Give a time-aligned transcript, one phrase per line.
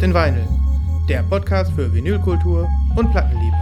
[0.00, 0.48] Lost in Vinyl,
[1.08, 3.56] der Podcast für Vinylkultur und Plattenliebe.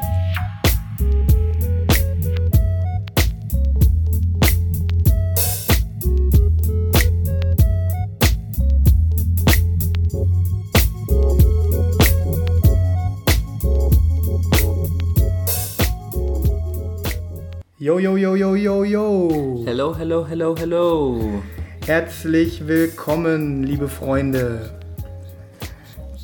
[17.79, 19.65] Yo, yo, yo, yo, yo, yo.
[19.67, 21.43] Hello, hello, hello, hello.
[21.85, 24.78] Herzlich willkommen, liebe Freunde,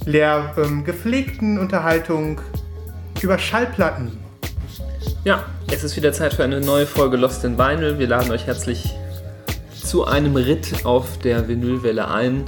[0.07, 2.41] der ähm, gepflegten Unterhaltung
[3.21, 4.19] über Schallplatten.
[5.25, 7.99] Ja, es ist wieder Zeit für eine neue Folge Lost in Vinyl.
[7.99, 8.95] Wir laden euch herzlich
[9.73, 12.45] zu einem Ritt auf der Vinylwelle ein.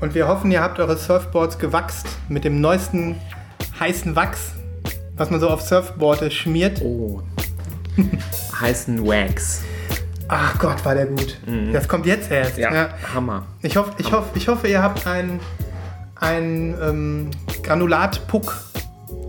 [0.00, 3.16] Und wir hoffen, ihr habt eure Surfboards gewachst mit dem neuesten
[3.78, 4.52] heißen Wachs,
[5.16, 6.82] was man so auf Surfboards schmiert.
[6.82, 7.22] Oh.
[8.60, 9.62] Heißen Wax.
[10.28, 11.38] Ach Gott, war der gut.
[11.72, 12.58] Das kommt jetzt erst.
[12.58, 13.46] Ja, Hammer.
[13.62, 15.40] Ich, hoffe, ich, hoffe, ich hoffe, ihr habt einen,
[16.20, 17.30] einen ähm,
[17.62, 18.56] Granulatpuck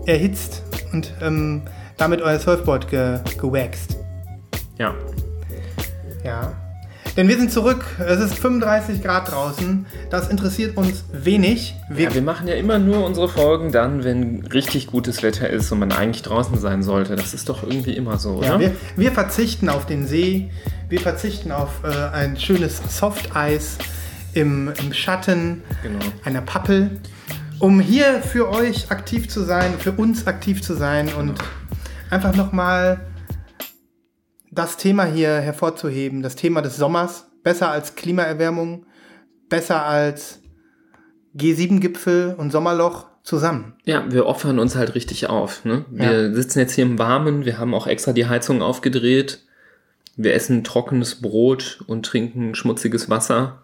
[0.06, 1.62] erhitzt und ähm,
[1.96, 3.96] damit euer Surfboard ge gewaxt.
[4.78, 4.94] Ja.
[6.24, 6.52] Ja.
[7.16, 7.84] Denn wir sind zurück.
[7.98, 9.84] Es ist 35 Grad draußen.
[10.10, 11.74] Das interessiert uns wenig.
[11.88, 12.14] Wir, ja.
[12.14, 15.92] Wir machen ja immer nur unsere Folgen dann, wenn richtig gutes Wetter ist und man
[15.92, 17.16] eigentlich draußen sein sollte.
[17.16, 18.46] Das ist doch irgendwie immer so, oder?
[18.46, 20.50] ja, wir, wir verzichten auf den See.
[20.88, 23.76] Wir verzichten auf äh, ein schönes Softeis
[24.34, 25.98] im, im Schatten Genau.
[26.24, 27.00] einer Pappel,
[27.58, 31.34] um hier für euch aktiv zu sein, für uns aktiv zu sein und
[32.10, 33.06] einfach nochmal
[34.50, 38.86] das Thema hier hervorzuheben, das Thema des Sommers, besser als Klimaerwärmung,
[39.48, 40.40] besser als
[41.36, 43.74] G7-Gipfel und Sommerloch zusammen.
[43.84, 45.64] Ja, wir opfern uns halt richtig auf.
[45.64, 45.84] Ne?
[45.90, 49.44] Wir sitzen jetzt hier im Warmen, wir haben auch extra die Heizung aufgedreht.
[50.16, 53.62] Wir essen trockenes Brot und trinken schmutziges Wasser,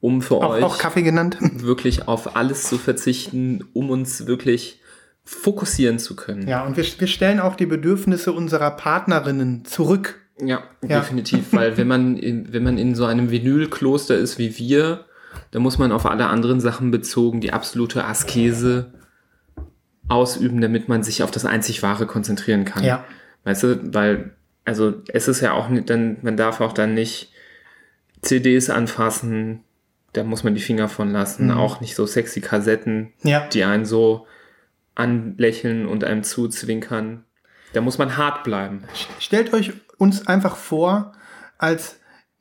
[0.00, 1.38] um für Auch, euch auch Kaffee genannt.
[1.40, 4.80] wirklich auf alles zu verzichten, um uns wirklich
[5.24, 6.48] fokussieren zu können.
[6.48, 10.20] Ja, und wir, wir stellen auch die Bedürfnisse unserer Partnerinnen zurück.
[10.40, 11.00] Ja, Ja.
[11.00, 15.04] definitiv, weil wenn man, in, wenn man in so einem Vinylkloster ist wie wir,
[15.50, 18.92] dann muss man auf alle anderen Sachen bezogen die absolute Askese
[20.08, 22.84] ausüben, damit man sich auf das einzig Wahre konzentrieren kann.
[22.84, 23.04] Ja.
[23.44, 24.30] Weißt du, weil,
[24.64, 27.32] also es ist ja auch nicht, dann, man darf auch dann nicht
[28.22, 29.60] CDs anfassen,
[30.12, 31.52] da muss man die Finger von lassen, Mhm.
[31.58, 33.46] auch nicht so sexy Kassetten, Ja.
[33.48, 34.26] die einen so
[34.94, 37.24] anlächeln und einem zuzwinkern.
[37.72, 38.84] Da muss man hart bleiben.
[39.20, 41.12] Stellt euch uns einfach vor
[41.58, 41.96] als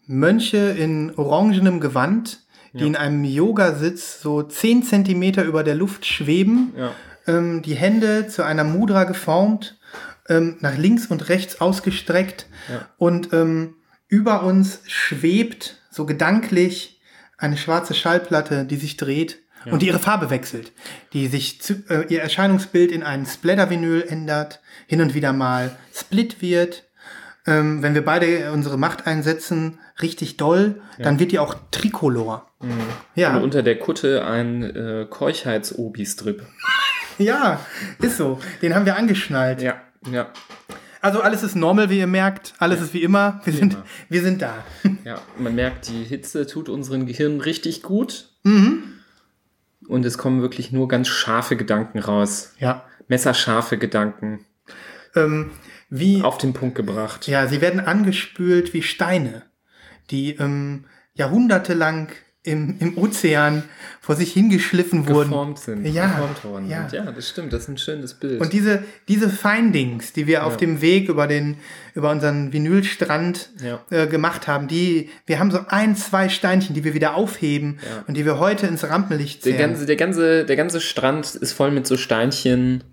[0.05, 2.39] Mönche in orangenem Gewand,
[2.73, 2.85] die Ja.
[2.85, 6.91] in einem Yogasitz so 10 Zentimeter über der Luft schweben, Ja.
[7.27, 9.77] ähm, die Hände zu einer Mudra geformt,
[10.29, 12.87] ähm, nach links und rechts ausgestreckt Ja.
[12.97, 13.75] und ähm,
[14.07, 16.96] über uns schwebt so gedanklich
[17.37, 20.71] eine schwarze Schallplatte, die sich dreht und die ihre Farbe wechselt,
[21.13, 26.41] die sich zu, äh, ihr Erscheinungsbild in ein Splatter-Vinyl ändert, hin und wieder mal Split
[26.41, 26.85] wird.
[27.45, 32.49] Ähm, wenn wir beide unsere Macht einsetzen, richtig doll, dann wird die auch Tricolor.
[33.15, 33.35] Ja.
[33.35, 36.45] Und unter der Kutte ein äh, Keuchheits-Obi-Strip.
[37.19, 37.59] Ja,
[37.99, 38.39] ist so.
[38.61, 39.59] Den haben wir angeschnallt.
[39.59, 39.81] Ja,
[40.11, 40.27] ja,
[41.01, 42.53] Also alles ist normal, wie ihr merkt.
[42.57, 43.41] Alles ist wie immer.
[43.43, 43.85] Wir sind, immer.
[44.09, 44.63] wir sind da.
[45.03, 45.21] ja.
[45.37, 48.31] Man merkt, die Hitze tut unseren Gehirn richtig gut.
[48.43, 48.83] Mhm.
[49.87, 52.53] Und es kommen wirklich nur ganz scharfe Gedanken raus.
[52.59, 52.85] Ja.
[53.07, 54.45] Messerscharfe Gedanken.
[55.15, 55.51] Ähm,
[55.89, 57.27] wie, Auf den Punkt gebracht.
[57.27, 59.43] ja, sie werden angespült wie Steine,
[60.11, 62.09] die ähm, jahrhundertelang
[62.47, 63.63] im, im Ozean
[63.99, 65.29] vor sich hingeschliffen wurden.
[65.29, 65.85] Geformt sind.
[65.85, 66.87] Ja, Geformt worden ja.
[66.87, 67.05] sind.
[67.05, 67.51] Ja, das stimmt.
[67.51, 68.39] Das ist ein schönes Bild.
[68.39, 70.57] Und diese, diese Findings, die wir auf Ja.
[70.59, 71.57] dem Weg über den,
[71.93, 73.81] über unseren Vinylstrand Ja.
[73.89, 78.05] äh, gemacht haben, die, wir haben so ein, zwei Steinchen, die wir wieder aufheben Ja.
[78.07, 79.69] und die wir heute ins Rampenlicht der, zählen.
[79.71, 82.83] ganze, der, ganze, der ganze Strand ist voll mit so Steinchen,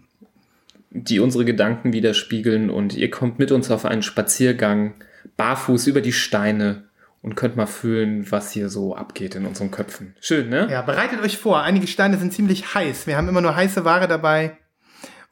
[0.90, 2.70] die unsere Gedanken widerspiegeln.
[2.70, 4.94] Und ihr kommt mit uns auf einen Spaziergang,
[5.36, 6.84] barfuß über die Steine
[7.24, 10.14] und könnt mal fühlen, was hier so abgeht in unseren Köpfen.
[10.20, 10.68] Schön, ne?
[10.70, 11.62] Ja, bereitet euch vor.
[11.62, 13.06] Einige Steine sind ziemlich heiß.
[13.06, 14.58] Wir haben immer nur heiße Ware dabei.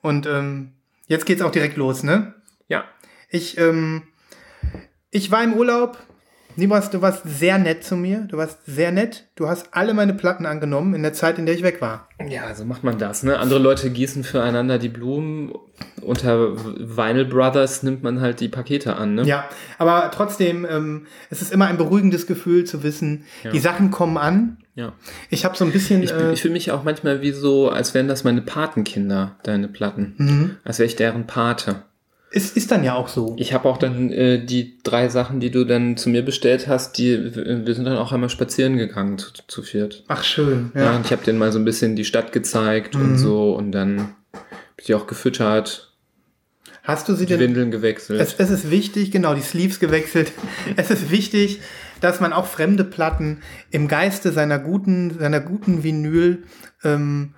[0.01, 0.73] Und ähm,
[1.07, 2.35] jetzt geht's auch direkt los, ne?
[2.67, 2.85] Ja.
[3.29, 4.05] Ich, ähm,
[5.11, 5.99] ich war im Urlaub.
[6.57, 8.27] Nibras, du warst sehr nett zu mir.
[8.29, 9.29] Du warst sehr nett.
[9.37, 12.09] Du hast alle meine Platten angenommen in der Zeit, in der ich weg war.
[12.29, 13.39] Ja, so macht man das, ne?
[13.39, 15.53] Andere Leute gießen füreinander die Blumen.
[16.03, 19.23] Unter Vinyl Brothers nimmt man halt die Pakete an, ne?
[19.25, 24.17] Ja, aber trotzdem, ähm, es ist immer ein beruhigendes Gefühl zu wissen, die Sachen kommen
[24.19, 24.59] an.
[24.75, 24.93] ja.
[25.31, 26.03] Ich habe so ein bisschen.
[26.03, 29.69] Ich, äh, ich fühle mich auch manchmal wie so, als wären das meine Patenkinder, deine
[29.69, 30.15] Platten.
[30.19, 30.57] Mhm.
[30.65, 31.83] Als wäre ich deren Pate.
[32.35, 33.35] Es ist dann ja auch so.
[33.39, 36.97] Ich habe auch dann äh, die drei Sachen, die du dann zu mir bestellt hast,
[36.99, 40.03] die wir sind dann auch einmal spazieren gegangen zu, zu viert.
[40.09, 40.97] Ach schön, Ja, ja.
[40.97, 43.03] und ich habe denen mal so ein bisschen die Stadt gezeigt Mhm.
[43.03, 44.45] und so und dann hab
[44.79, 45.89] ich die auch gefüttert,
[46.85, 48.21] Hast du sie die denn Windeln gewechselt.
[48.21, 50.33] Es, es ist wichtig, genau, die Sleeves gewechselt.
[50.77, 51.61] Es ist wichtig,
[52.01, 53.41] dass man auch fremde Platten
[53.71, 56.43] im Geiste seiner guten, seiner guten Vinyl
[56.83, 57.35] ähm,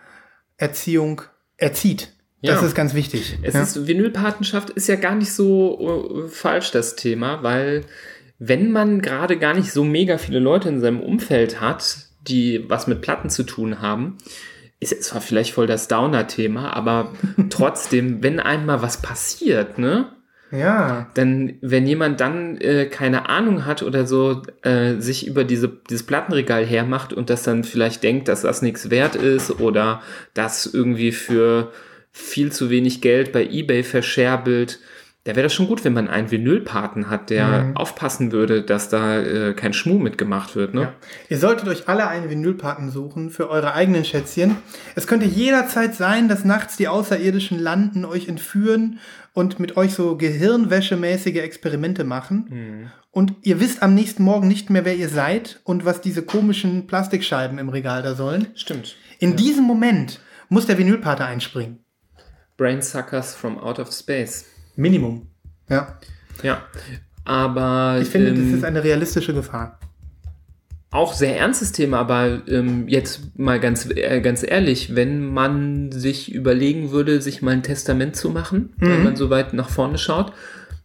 [0.57, 1.21] Erziehung
[1.59, 2.14] erzieht.
[2.45, 2.67] Das Ja.
[2.67, 3.39] ist ganz wichtig.
[3.43, 3.63] Es ja.
[3.63, 7.85] ist, Vinylpatenschaft ist ja gar nicht so äh, falsch, das Thema, weil
[8.39, 11.97] wenn man gerade gar nicht so mega viele Leute in seinem Umfeld hat,
[12.29, 14.19] die was mit Platten zu tun haben,
[14.81, 17.13] ist zwar vielleicht voll das Downer-Thema, aber
[17.51, 20.11] trotzdem, wenn einmal was passiert, ne?
[20.51, 21.11] ja.
[21.17, 26.05] Denn wenn jemand dann äh, keine Ahnung hat oder so, äh, sich über diese, dieses
[26.07, 30.03] Plattenregal hermacht und das dann vielleicht denkt, dass das nichts wert ist oder
[30.35, 31.73] das irgendwie für
[32.17, 34.79] viel zu wenig Geld bei eBay verscherbelt,
[35.25, 37.77] da wäre das schon gut, wenn man einen Vinylpaten hat, der Mhm.
[37.79, 40.75] aufpassen würde, dass da äh, kein Schmuh mitgemacht wird.
[40.75, 40.83] Ne?
[40.83, 40.93] Ja.
[41.31, 44.57] Ihr solltet euch alle einen Vinylpaten suchen für eure eigenen Schätzchen.
[44.95, 48.99] Es könnte jederzeit sein, dass nachts die Außerirdischen landen, euch entführen
[49.33, 52.47] und mit euch so gehirnwäschemäßige Experimente machen.
[52.51, 52.91] Mhm.
[53.11, 56.87] Und ihr wisst am nächsten Morgen nicht mehr, wer ihr seid und was diese komischen
[56.87, 58.49] Plastikscheiben im Regal da sollen.
[58.57, 58.97] Stimmt.
[59.21, 60.21] In diesem Moment
[60.51, 61.79] muss der Vinylpate einspringen.
[62.57, 64.47] Brainsuckers from out of space.
[64.77, 65.27] Minimum.
[65.69, 65.99] Ja.
[66.43, 66.63] Ja.
[67.25, 69.79] Aber Ich finde, ähm, das ist eine realistische Gefahr.
[70.91, 76.33] auch sehr ernstes Thema, aber ähm, jetzt mal ganz, äh, ganz ehrlich, wenn man sich
[76.33, 80.33] überlegen würde, sich mal ein Testament zu machen, wenn man so weit nach vorne schaut,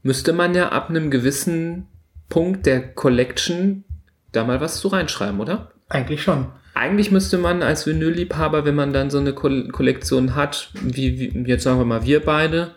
[0.02, 1.86] müsste man ja ab einem gewissen
[2.30, 3.84] Punkt der Collection
[4.32, 5.72] da mal was zu reinschreiben, oder?
[5.90, 6.48] Eigentlich schon.
[6.80, 11.50] Eigentlich müsste man als Vinylliebhaber, wenn man dann so eine Ko Kollektion hat, wie, wie
[11.50, 12.72] jetzt sagen wir mal wir beide,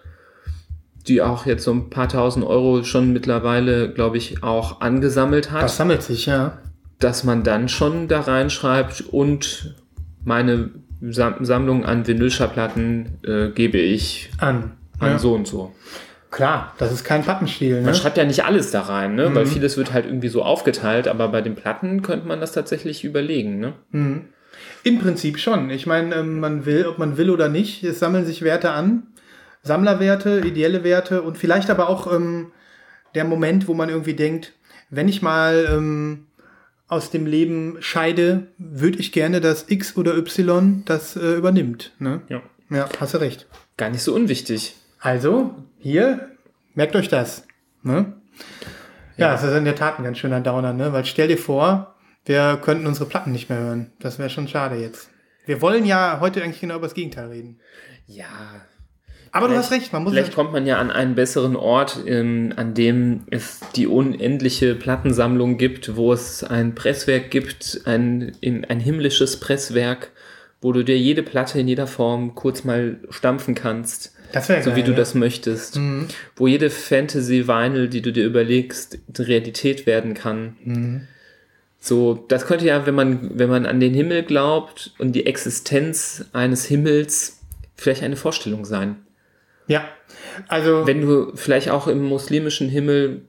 [1.07, 5.63] die auch jetzt so ein paar tausend Euro schon mittlerweile, glaube ich, auch angesammelt hat
[5.63, 6.59] Das sammelt sich, ja.
[6.99, 9.77] dass man dann schon da reinschreibt und
[10.25, 10.71] meine
[11.01, 14.73] Sam Sammlung an Vinylschallplatten äh, gebe ich An.
[14.99, 15.19] an Ja.
[15.21, 15.73] so und so.
[16.33, 17.77] Klar, das ist kein Pappenstiel.
[17.77, 17.83] Ne?
[17.83, 19.29] Man schreibt ja nicht alles da rein, ne?
[19.29, 19.35] Mhm.
[19.35, 23.05] weil vieles wird halt irgendwie so aufgeteilt, aber bei den Platten könnte man das tatsächlich
[23.05, 23.61] überlegen.
[23.61, 23.75] Ne?
[23.91, 24.23] Mhm.
[24.83, 25.69] Im Prinzip schon.
[25.69, 29.09] Ich meine, ähm, man will, ob man will oder nicht, es sammeln sich Werte an.
[29.63, 32.51] Sammlerwerte, ideelle Werte und vielleicht aber auch ähm,
[33.15, 34.55] der Moment, wo man irgendwie denkt,
[34.91, 36.27] wenn ich mal ähm,
[36.89, 41.93] aus dem Leben scheide, würde ich gerne, dass X oder Y das äh, übernimmt.
[41.99, 42.23] Ne?
[42.29, 42.43] Ja.
[42.71, 43.47] Ja, hast du recht.
[43.77, 44.77] Gar nicht so unwichtig.
[44.99, 46.32] Also, hier,
[46.75, 47.47] merkt euch das.
[47.83, 48.15] Ne?
[49.17, 49.33] Ja, Ja.
[49.33, 50.93] das ist in der Tat ein ganz schöner Downer, ne?
[50.93, 53.93] Weil stell dir vor, wir könnten unsere Platten nicht mehr hören.
[53.99, 55.11] Das wäre schon schade jetzt.
[55.45, 57.59] Wir wollen ja heute eigentlich genau über das Gegenteil reden.
[58.07, 58.27] Ja.
[59.35, 62.53] Aber du hast recht, man muss Vielleicht kommt man ja an einen besseren Ort, ähm,
[62.57, 68.79] an dem es die unendliche Plattensammlung gibt, wo es ein Presswerk gibt, ein, in, ein
[68.79, 70.11] himmlisches Presswerk,
[70.61, 74.77] wo du dir jede Platte in jeder Form kurz mal stampfen kannst, das wäre so
[74.77, 75.77] wie du das möchtest.
[75.77, 76.09] Mhm.
[76.37, 80.57] Wo jede Fantasy-Vinyl, die du dir überlegst, Realität werden kann.
[80.65, 81.09] Mhm.
[81.79, 86.25] So, das könnte ja, wenn man, wenn man an den Himmel glaubt und die Existenz
[86.33, 87.41] eines Himmels,
[87.77, 88.97] vielleicht eine Vorstellung sein.
[89.67, 89.89] Ja,
[90.49, 93.23] also Wenn du vielleicht auch im muslimischen Himmel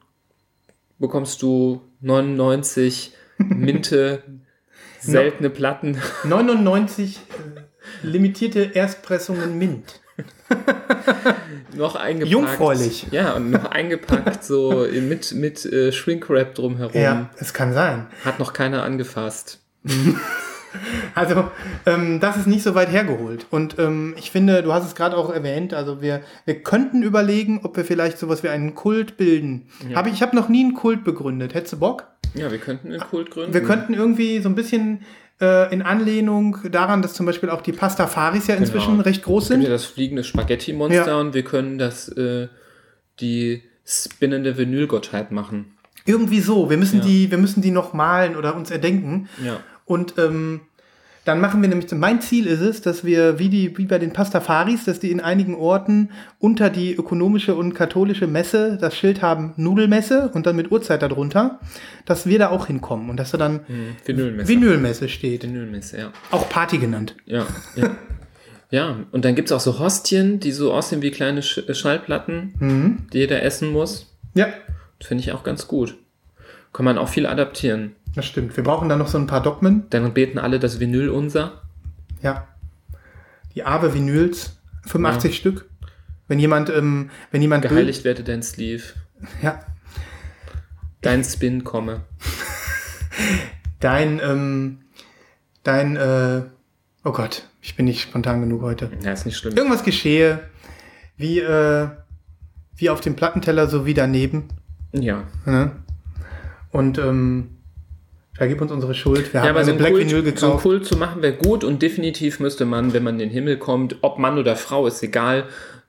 [1.00, 4.24] bekommst du 99 Minte,
[5.00, 5.98] seltene Platten.
[6.24, 10.02] 99 äh, limitierte Erstpressungen Mint.
[11.76, 12.32] noch eingepackt.
[12.32, 13.08] Jungfräulich.
[13.12, 17.00] Ja, und noch eingepackt so mit, mit äh, Shrinkwrap drumherum.
[17.00, 18.08] Ja, es kann sein.
[18.24, 19.60] Hat noch keiner angefasst.
[21.16, 21.52] Also,
[21.86, 23.46] ähm, das ist nicht so weit hergeholt.
[23.52, 27.62] Und ähm, ich finde, du hast es gerade auch erwähnt, also wir, wir könnten überlegen,
[27.64, 29.68] ob wir vielleicht sowas wie einen Kult bilden.
[29.88, 29.98] Ja.
[29.98, 31.54] Hab ich ich habe noch nie einen Kult begründet.
[31.54, 32.08] Hättest du Bock?
[32.34, 33.54] Ja, wir könnten einen Kult gründen.
[33.54, 35.02] Wir könnten irgendwie so ein bisschen
[35.74, 39.04] in Anlehnung daran, dass zum Beispiel auch die Pastafaris ja inzwischen Genau.
[39.04, 39.74] recht groß Es gibt ja sind.
[39.74, 41.20] das fliegende Spaghetti-Monster Ja.
[41.20, 42.48] und wir können das, äh,
[43.20, 45.76] die spinnende Vinylgottheit machen.
[46.06, 46.70] Irgendwie so.
[46.70, 47.06] Wir müssen Ja.
[47.06, 49.28] die, wir müssen die noch malen oder uns erdenken.
[49.44, 49.60] Ja.
[49.86, 50.62] Und ähm,
[51.26, 54.12] dann machen wir nämlich, mein Ziel ist es, dass wir, wie, die, wie bei den
[54.12, 59.54] Pastafaris, dass die in einigen Orten unter die ökonomische und katholische Messe das Schild haben,
[59.56, 61.60] Nudelmesse und dann mit Uhrzeit darunter,
[62.06, 64.50] dass wir da auch hinkommen und dass da dann Hm, Vinylmesse.
[64.50, 65.44] Vinylmesse steht.
[65.44, 66.12] Vinylmesse, ja.
[66.32, 67.16] Auch Party genannt.
[67.26, 67.46] Ja,
[67.78, 67.92] ja.
[68.70, 71.74] ja, und dann gibt es auch so Hostien, die so aussehen wie kleine Sch äh,
[71.74, 72.98] Schallplatten, Mhm.
[73.14, 74.14] die jeder essen muss.
[74.34, 74.48] Ja,
[75.02, 75.96] Finde ich auch ganz gut.
[76.74, 77.92] Kann man auch viel adaptieren.
[78.16, 78.56] Das stimmt.
[78.56, 79.86] Wir brauchen dann noch so ein paar Dogmen.
[79.90, 81.62] Dann beten alle das Vinyl unser.
[82.22, 82.48] Ja.
[83.56, 85.70] Die Ave Vinyls, 85 Stück.
[86.28, 88.84] Wenn jemand, ähm, wenn jemand Geheiligt werde dein Sleeve.
[89.42, 89.60] ja,
[91.02, 92.02] Dein Spin komme.
[93.82, 94.80] dein, ähm,
[95.64, 96.44] dein, äh,
[97.04, 98.90] oh Gott, ich bin nicht spontan genug heute.
[99.04, 99.56] Ja, ist nicht schlimm.
[99.56, 100.40] Irgendwas geschehe,
[101.18, 101.90] wie, äh,
[102.76, 104.48] wie auf dem Plattenteller, so wie daneben.
[104.94, 105.24] Ja.
[105.46, 105.72] Ne?
[106.72, 107.53] Und ähm,
[108.34, 109.34] vergib uns unsere Schuld.
[109.34, 110.64] Wir Ja, haben aber so eine ein, Black Vinyl Kult, so ein gekauft.
[110.64, 113.98] Kult zu machen wäre gut und definitiv müsste man, wenn man in den Himmel kommt,
[114.02, 115.46] ob Mann oder Frau, ist egal,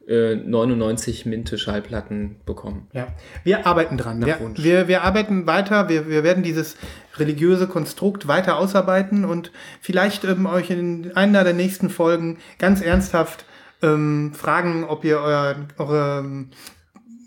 [0.07, 2.89] äh, 99 Minte Schallplatten bekommen.
[2.93, 3.09] Ja,
[3.43, 4.19] wir arbeiten dran.
[4.19, 4.63] Nach Wir, Wunsch.
[4.63, 5.89] wir, wir arbeiten weiter.
[5.89, 6.77] Wir, wir werden dieses
[7.17, 13.47] religiöse Konstrukt weiter ausarbeiten und vielleicht ähm, euch in einer der nächsten Folgen ganz ernsthaft
[13.83, 16.49] ähm, fragen, ob ihr euer, eure ähm,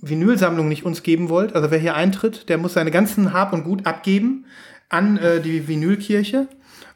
[0.01, 1.55] Vinylsammlung nicht uns geben wollt.
[1.55, 4.45] Also wer hier eintritt, der muss seine ganzen Hab und Gut abgeben
[4.89, 6.47] an äh, die Vinylkirche.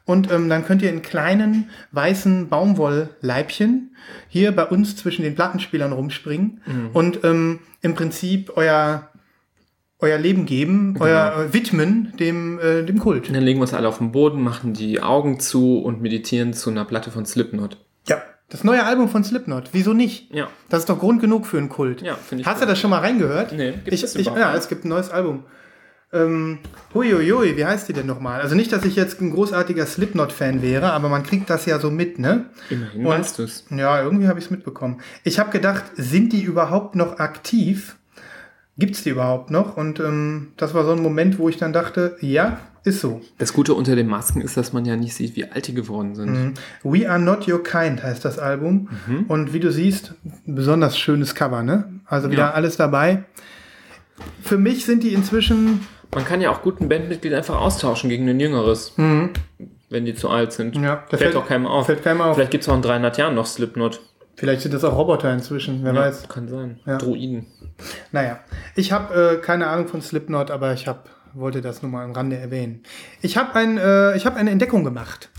[0.04, 3.94] Und ähm, dann könnt ihr in kleinen weißen Baumwollleibchen
[4.28, 6.60] hier bei uns zwischen den Plattenspielern rumspringen
[6.92, 9.10] und ähm, im Prinzip euer,
[10.00, 13.28] euer Leben geben, euer äh, widmen dem, äh, dem Kult.
[13.28, 16.52] Und dann legen wir uns alle auf den Boden, machen die Augen zu und meditieren
[16.52, 17.76] zu einer Platte von Slipknot.
[18.08, 18.20] Ja.
[18.48, 20.34] Das neue Album von Slipknot, wieso nicht?
[20.34, 20.48] Ja.
[20.68, 22.02] Das ist doch Grund genug für einen Kult.
[22.02, 23.52] Ja, finde ich Hast du das schon mal reingehört?
[23.52, 25.44] Nee, gibt's ich, das ich, Ja, es gibt ein neues Album.
[26.14, 26.58] Ähm,
[26.92, 28.42] huiuiui, wie heißt die denn nochmal?
[28.42, 31.90] Also nicht, dass ich jetzt ein großartiger Slipknot-Fan wäre, aber man kriegt das ja so
[31.90, 32.46] mit, ne?
[32.68, 33.64] Immerhin weißt du es.
[33.70, 35.00] Ja, irgendwie habe ich es mitbekommen.
[35.24, 37.96] Ich habe gedacht, sind die überhaupt noch aktiv?
[38.76, 39.76] Gibt's die überhaupt noch?
[39.78, 43.22] Und ähm, das war so ein Moment, wo ich dann dachte, ja, ist so.
[43.38, 46.14] Das Gute unter den Masken ist, dass man ja nicht sieht, wie alt die geworden
[46.14, 46.30] sind.
[46.32, 46.54] Mhm.
[46.82, 48.88] We Are Not Your Kind heißt das Album.
[49.06, 49.24] Mhm.
[49.28, 50.14] Und wie du siehst,
[50.46, 52.00] besonders schönes Cover, ne?
[52.06, 52.50] Also wieder Ja.
[52.52, 53.24] alles dabei.
[54.42, 58.38] Für mich sind die inzwischen, Man kann ja auch guten Bandmitglied einfach austauschen gegen ein
[58.38, 60.76] jüngeres, wenn die zu alt sind.
[60.76, 60.84] Mhm.
[60.84, 61.86] Ja, fällt fällt- auch keinem auf.
[61.86, 62.34] fällt keinem auf.
[62.36, 64.00] Vielleicht gibt es auch in 300 Jahren noch Slipknot.
[64.36, 66.28] vielleicht sind das auch Roboter inzwischen, wer weiß.
[66.28, 66.80] Kann sein.
[66.86, 66.98] Ja.
[66.98, 67.46] Droiden.
[68.12, 68.40] Naja,
[68.74, 72.12] ich habe äh, keine Ahnung von Slipknot, aber ich hab, wollte das nur mal am
[72.12, 72.82] Rande erwähnen.
[73.22, 75.30] Ich habe ein, äh, ich hab eine Entdeckung gemacht,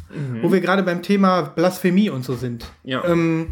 [0.42, 2.65] wo wir gerade beim Thema Blasphemie und so sind.
[2.84, 3.03] Ja.
[3.06, 3.50] Ähm,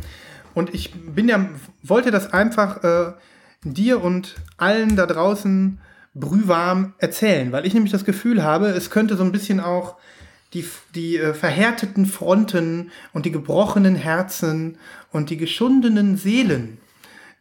[0.53, 1.47] und ich bin ja,
[1.83, 3.13] wollte das einfach äh,
[3.63, 5.79] dir und allen da draußen
[6.13, 9.95] brühwarm erzählen, weil ich nämlich das Gefühl habe, es könnte so ein bisschen auch
[10.53, 14.77] die, die äh, verhärteten Fronten und die gebrochenen Herzen
[15.11, 16.79] und die geschundenen Seelen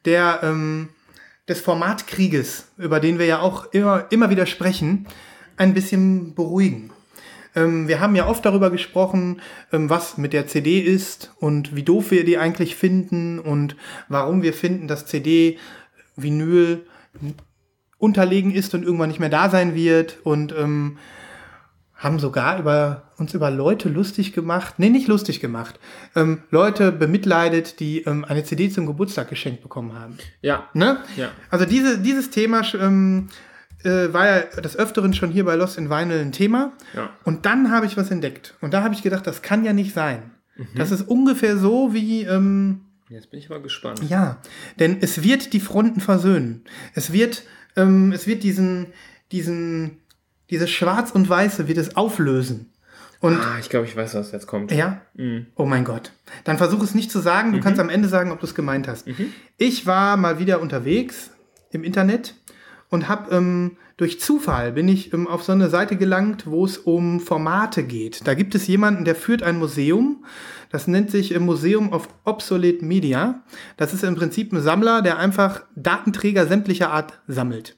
[0.04, 0.90] der, ähm,
[1.48, 5.06] des Formatkrieges, über den wir ja auch immer, immer wieder sprechen,
[5.56, 6.92] ein bisschen beruhigen.
[7.56, 9.40] Ähm, wir haben ja oft darüber gesprochen,
[9.72, 13.76] ähm, was mit der CD ist und wie doof wir die eigentlich finden und
[14.08, 15.58] warum wir finden, dass CD,
[16.14, 16.86] Vinyl
[18.00, 20.98] unterlegen ist und irgendwann nicht mehr da sein wird und ähm,
[21.94, 25.78] haben sogar über uns über Leute lustig gemacht, nee, nicht lustig gemacht,
[26.16, 30.16] ähm, Leute bemitleidet, die ähm, eine CD zum Geburtstag geschenkt bekommen haben.
[30.40, 30.68] Ja.
[30.72, 30.98] Ne?
[31.16, 31.28] Ja.
[31.50, 33.28] Also diese, dieses Thema ähm,
[33.84, 36.72] äh, war ja des Öfteren schon hier bei Lost in Vinyl ein Thema.
[36.94, 37.10] Ja.
[37.24, 38.54] Und dann habe ich was entdeckt.
[38.62, 40.30] Und da habe ich gedacht, das kann ja nicht sein.
[40.56, 40.68] Mhm.
[40.76, 42.80] Das ist ungefähr so wie, ähm,
[43.10, 44.02] Jetzt bin ich mal gespannt.
[44.08, 44.38] ja,
[44.78, 46.62] denn es wird die Fronten versöhnen.
[46.94, 47.42] Es wird,
[47.76, 48.86] ähm, es wird diesen,
[49.32, 49.98] diesen,
[50.50, 52.72] dieses Schwarz und Weiße wird es auflösen.
[53.20, 54.72] Und Ah, ich glaube, ich weiß, was jetzt kommt.
[54.72, 55.46] ja, Mhm.
[55.54, 56.12] oh mein Gott.
[56.44, 57.52] Dann versuch es nicht zu sagen.
[57.52, 59.06] Du kannst am Ende sagen, ob du es gemeint hast.
[59.58, 61.30] Ich war mal wieder unterwegs
[61.70, 62.34] im Internet
[62.88, 66.78] und habe ähm, durch Zufall bin ich ähm, auf so eine Seite gelangt, wo es
[66.78, 68.26] um Formate geht.
[68.26, 70.24] Da gibt es jemanden, der führt ein Museum.
[70.70, 73.42] Das nennt sich äh, Museum of Obsolete Media.
[73.76, 77.76] Das ist im Prinzip ein Sammler, der einfach Datenträger sämtlicher Art sammelt.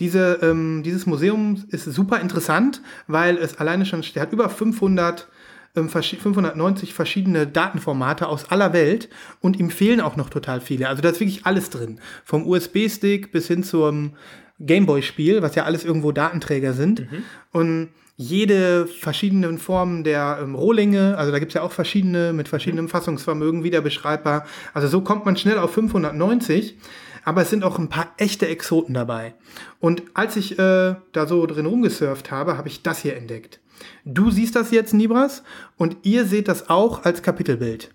[0.00, 5.28] Diese, ähm, dieses Museum ist super interessant, weil es alleine schon, der hat über 500
[5.76, 9.10] ähm, verschi- 590 verschiedene Datenformate aus aller Welt
[9.40, 10.88] und ihm fehlen auch noch total viele.
[10.88, 12.00] Also da ist wirklich alles drin.
[12.24, 14.14] Vom USB-Stick bis hin zum
[14.60, 17.06] Gameboy-Spiel, was ja alles irgendwo Datenträger sind.
[17.52, 22.48] Und jede verschiedenen Formen der ähm, Rohlinge, also da gibt es ja auch verschiedene mit
[22.48, 24.44] verschiedenem Fassungsvermögen wieder beschreibbar.
[24.74, 26.76] Also so kommt man schnell auf 590.
[27.24, 29.34] Aber es sind auch ein paar echte Exoten dabei.
[29.80, 33.60] Und als ich äh, da so drin rumgesurft habe, habe ich das hier entdeckt.
[34.04, 35.42] Du siehst das jetzt, Nibras,
[35.76, 37.90] und ihr seht das auch als Kapitelbild.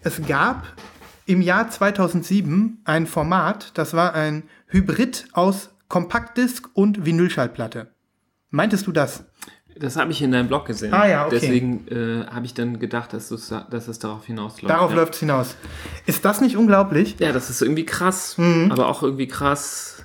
[0.00, 0.64] Es gab
[1.26, 7.88] im Jahr 2007 ein Format, das war ein Hybrid aus Kompaktdisk und Vinylschallplatte.
[8.50, 9.24] Meintest du das?
[9.76, 10.92] Das habe ich in deinem Blog gesehen.
[10.92, 11.38] Ah, ja, okay.
[11.40, 14.70] Deswegen äh, habe ich dann gedacht, dass, dass es darauf hinausläuft.
[14.70, 14.96] Darauf ja.
[14.96, 15.54] läuft es hinaus.
[16.06, 17.16] Ist das nicht unglaublich?
[17.20, 18.72] Ja, das ist irgendwie krass, Mhm.
[18.72, 20.04] aber auch irgendwie krass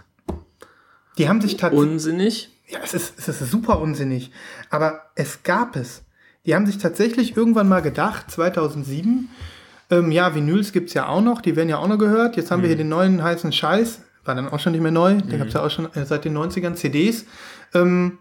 [1.17, 1.89] Die haben sich tatsächlich.
[1.91, 2.49] unsinnig.
[2.67, 4.31] Ja, es ist, es ist super unsinnig.
[4.69, 6.03] Aber es gab es.
[6.45, 9.29] Die haben sich tatsächlich irgendwann mal gedacht, 2007,
[9.89, 12.35] Ähm, ja, Vinyls gibt es ja auch noch, die werden ja auch noch gehört.
[12.37, 15.15] Jetzt haben wir hier den neuen heißen Scheiß, war dann auch schon nicht mehr neu,
[15.15, 17.25] den gab es ja auch schon äh, seit den 90ern, CDs.
[17.73, 18.19] Ähm,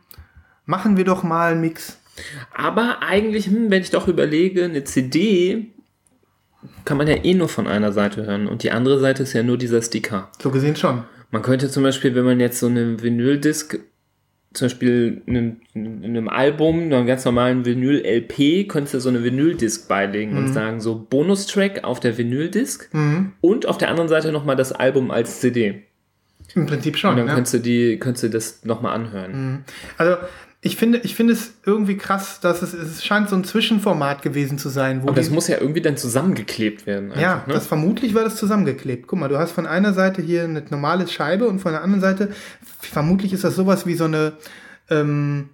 [0.65, 1.99] machen wir doch mal einen Mix.
[2.55, 5.73] Aber eigentlich, hm, wenn ich doch überlege, eine CD
[6.85, 9.43] kann man ja eh nur von einer Seite hören und die andere Seite ist ja
[9.43, 10.31] nur dieser Sticker.
[10.41, 11.05] So gesehen schon.
[11.31, 13.79] Man könnte zum Beispiel, wenn man jetzt so eine Vinyl-Disc,
[14.53, 19.25] zum Beispiel in einem, in einem Album, einem ganz normalen Vinyl-LP, könntest du so eine
[19.25, 22.91] Vinyl-Disc beilegen und sagen, so Bonustrack auf der Vinyl-Disc
[23.41, 25.85] und auf der anderen Seite nochmal das Album als CD.
[26.55, 27.11] Im Prinzip schon.
[27.11, 27.35] Und dann ja.
[27.35, 29.65] könntest du die, könntest du das nochmal anhören.
[29.97, 30.17] Also
[30.65, 34.59] ich finde, ich finde es irgendwie krass, dass es, es scheint so ein Zwischenformat gewesen
[34.59, 37.13] zu sein, wo Aber das muss ja irgendwie dann zusammengeklebt werden.
[37.19, 37.55] ja, einfach, ne?
[37.55, 39.09] das vermutlich war das zusammengeklebt.
[39.09, 42.01] Guck mal, du hast von einer Seite hier eine normale Scheibe und von der anderen
[42.01, 42.29] Seite,
[42.81, 44.35] vermutlich ist das sowas wie so eine,
[44.89, 45.49] ähm,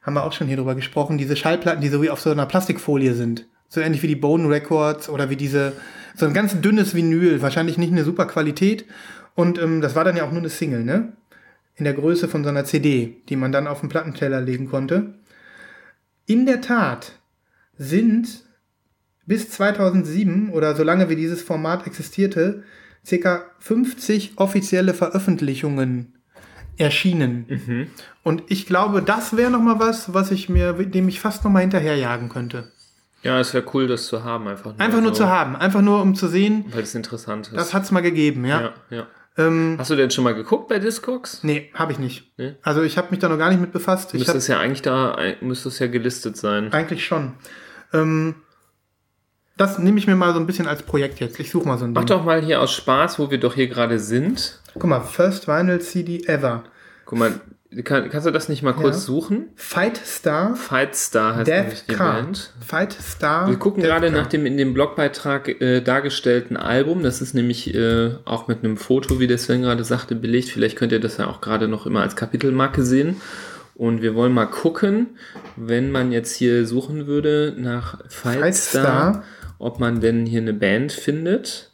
[0.00, 2.46] haben wir auch schon hier drüber gesprochen, diese Schallplatten, die so wie auf so einer
[2.46, 3.46] Plastikfolie sind.
[3.68, 5.72] So ähnlich wie die Bone Records oder wie diese,
[6.14, 8.84] so ein ganz dünnes Vinyl, wahrscheinlich nicht eine super Qualität.
[9.36, 11.12] Und ähm, das war dann ja auch nur eine Single, ne?
[11.76, 15.14] In der Größe von so einer CD, die man dann auf den Plattenteller legen konnte.
[16.24, 17.12] In der Tat
[17.76, 18.42] sind
[19.26, 22.64] bis 2007 oder solange wie dieses Format existierte,
[23.08, 23.44] ca.
[23.58, 26.14] 50 offizielle Veröffentlichungen
[26.78, 27.88] erschienen.
[28.22, 31.50] Und ich glaube, das wäre noch mal was, was ich mir, dem ich fast noch
[31.50, 32.72] mal hinterherjagen könnte.
[33.22, 34.46] Ja, es wäre cool, das zu haben.
[34.46, 37.48] Einfach nur, Einfach nur so, zu haben, einfach nur um zu sehen, Weil es interessant
[37.48, 37.56] ist.
[37.56, 38.60] das hat's mal gegeben, ja.
[38.60, 39.06] ja, ja.
[39.38, 41.40] Ähm, Hast du denn schon mal geguckt bei Discogs?
[41.42, 42.32] nee, habe ich nicht.
[42.38, 42.54] Nee?
[42.62, 44.14] Also ich habe mich da noch gar nicht mit befasst.
[44.14, 46.72] Müsste hab, es ja eigentlich da, müsste es ja gelistet sein.
[46.72, 47.34] eigentlich schon.
[47.92, 48.36] Ähm,
[49.58, 51.38] das nehme ich mir mal so ein bisschen als Projekt jetzt.
[51.40, 52.08] Ich suche mal so ein Mach Ding.
[52.08, 54.60] doch mal hier aus Spaß, wo wir doch hier gerade sind.
[54.74, 56.64] Guck mal, First Vinyl CD ever.
[57.06, 57.40] Guck mal,
[57.84, 59.00] kann, kannst du das nicht mal kurz Ja.
[59.02, 59.48] suchen?
[59.56, 61.96] Fight Star, Fightstar heißt nämlich Death die.
[61.96, 62.52] Band.
[62.64, 63.48] Fight Star.
[63.48, 64.20] Wir gucken Death gerade Car.
[64.22, 67.02] nach dem in dem Blogbeitrag äh, dargestellten Album.
[67.02, 70.48] Das ist nämlich äh, auch mit einem Foto, wie der Sven gerade sagte, belegt.
[70.48, 73.20] Vielleicht könnt ihr das ja auch gerade noch immer als Kapitelmarke sehen.
[73.74, 75.18] Und wir wollen mal gucken,
[75.56, 78.42] wenn man jetzt hier suchen würde nach Fightstar,
[79.12, 79.24] Fightstar.
[79.58, 81.72] ob man denn hier eine Band findet.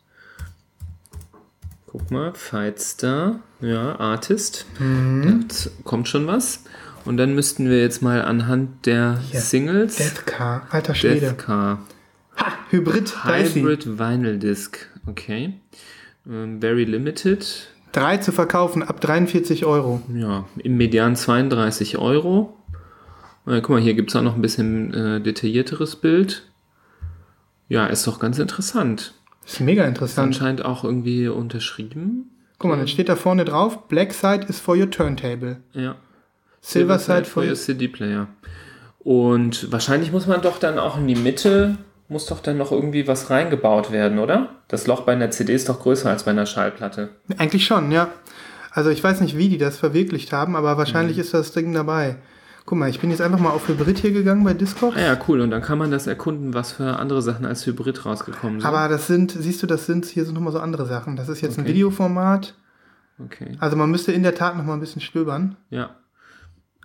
[1.93, 4.65] Guck mal, Fightstar, ja, Artist.
[4.79, 5.47] Mhm.
[5.47, 6.65] Da kommt schon was.
[7.05, 9.41] Und dann müssten wir jetzt mal anhand der Hier.
[9.41, 9.97] Singles.
[9.97, 10.67] Death Car.
[10.71, 11.21] Alter Schwede.
[11.21, 11.83] Death Car.
[12.39, 13.27] Ha, Hybrid.
[13.27, 14.89] Hybrid Vinyl Disc.
[15.07, 15.53] Okay.
[16.27, 17.69] Ähm, very limited.
[17.93, 20.01] Drei zu verkaufen ab 43 Euro.
[20.15, 22.57] Ja, im Median 32 Euro.
[23.47, 26.49] Äh, guck mal, hier gibt es auch noch ein bisschen äh, detaillierteres Bild.
[27.69, 29.13] Ja, ist doch ganz interessant.
[29.45, 30.27] Ist mega Ist interessant.
[30.35, 32.31] anscheinend auch irgendwie unterschrieben.
[32.59, 35.57] Guck mal, dann steht da vorne drauf, Black Side is for your turntable.
[35.73, 35.97] Ja.
[36.61, 37.57] Silver Side for your your...
[37.57, 38.29] CD-Player.
[39.01, 41.77] Und wahrscheinlich muss man doch dann auch in die Mitte,
[42.09, 44.51] muss doch dann noch irgendwie was reingebaut werden, oder?
[44.69, 47.09] Das Loch bei einer CD ist doch größer als bei einer Schallplatte.
[47.37, 48.09] Eigentlich schon, ja.
[48.71, 50.79] Also ich weiß nicht, wie die das verwirklicht haben, aber Mhm.
[50.79, 52.17] wahrscheinlich ist das Ding dabei.
[52.65, 54.97] Guck mal, ich bin jetzt einfach mal auf Hybrid hier gegangen bei Discord.
[54.97, 55.41] Ah ja, cool.
[55.41, 58.69] Und dann kann man das erkunden, was für andere Sachen als Hybrid rausgekommen sind.
[58.69, 61.17] Aber das sind, siehst du, das sind hier sind nochmal so andere Sachen.
[61.17, 61.71] Das ist jetzt ein Okay.
[61.75, 62.55] Videoformat.
[63.23, 63.57] okay.
[63.59, 65.57] Also man müsste in der Tat nochmal ein bisschen stöbern.
[65.71, 65.91] Ja.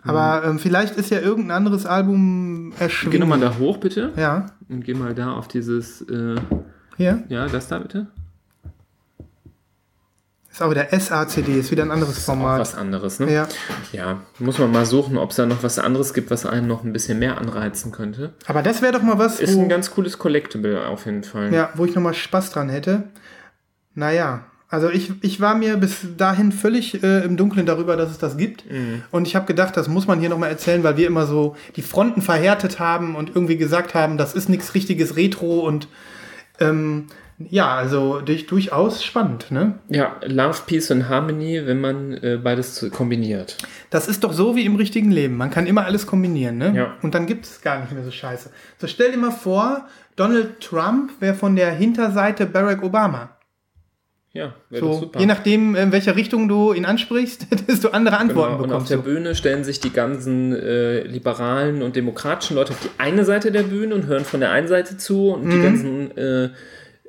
[0.03, 3.19] Aber ähm, vielleicht ist ja irgendein anderes Album Geh erschienen.
[3.19, 4.13] nochmal da hoch, bitte.
[4.15, 6.35] Ja, Und geh mal da auf dieses, äh,
[6.97, 7.23] hier.
[7.29, 8.07] ja, das da bitte.
[10.57, 12.59] Ist auch wieder SACD, ist wieder ein anderes Format.
[12.59, 13.31] was anderes, ne?
[13.31, 13.47] Ja.
[13.91, 16.83] Ja, muss man mal suchen, ob es da noch was anderes gibt, was einen noch
[16.83, 18.33] ein bisschen mehr anreizen könnte.
[18.47, 21.53] Aber das wäre doch mal was, Ist ein ganz cooles Collectible auf jeden Fall.
[21.53, 23.03] ja, wo ich nochmal Spaß dran hätte.
[23.93, 28.17] Naja, also ich, ich war mir bis dahin völlig äh, im Dunkeln darüber, dass es
[28.17, 28.63] das gibt.
[29.11, 31.83] Und ich habe gedacht, das muss man hier nochmal erzählen, weil wir immer so die
[31.83, 35.87] Fronten verhärtet haben und irgendwie gesagt haben, das ist nichts richtiges Retro und
[36.59, 37.09] ähm,
[37.39, 39.75] ja, also durch, durchaus spannend, ne?
[39.89, 43.57] Ja, Love, Peace und Harmony, wenn man äh, beides kombiniert.
[43.91, 45.37] Das ist doch so wie im richtigen Leben.
[45.37, 46.73] Man kann immer alles kombinieren, ne?
[46.75, 46.93] Ja.
[47.03, 48.49] Und dann gibt es gar nicht mehr so scheiße.
[48.79, 53.29] So stell dir mal vor, Donald Trump wäre von der Hinterseite Barack Obama.
[54.33, 55.19] Ja, wäre So, super.
[55.19, 58.89] je nachdem, in welcher Richtung du ihn ansprichst, desto andere Antworten Genau, und auf bekommst
[58.91, 59.03] der du.
[59.03, 63.63] Bühne stellen sich die ganzen äh, liberalen und demokratischen Leute auf die eine Seite der
[63.63, 65.49] Bühne und hören von der einen Seite zu und Mhm.
[65.51, 66.49] die ganzen äh,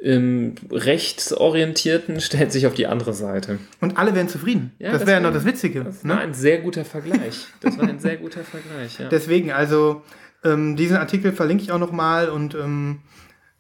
[0.03, 3.59] ähm, rechtsorientierten stellen sich auf die andere Seite.
[3.81, 4.73] Und alle wären zufrieden.
[4.79, 5.85] Ja, das das wäre wär- noch das Witzige.
[5.85, 6.21] Das war ne?
[6.23, 7.47] ein sehr guter Vergleich.
[7.61, 9.09] Das war ein sehr guter Vergleich, ja.
[9.09, 10.03] Deswegen, also
[10.45, 13.01] ähm, diesen Artikel verlinke ich auch nochmal und ähm,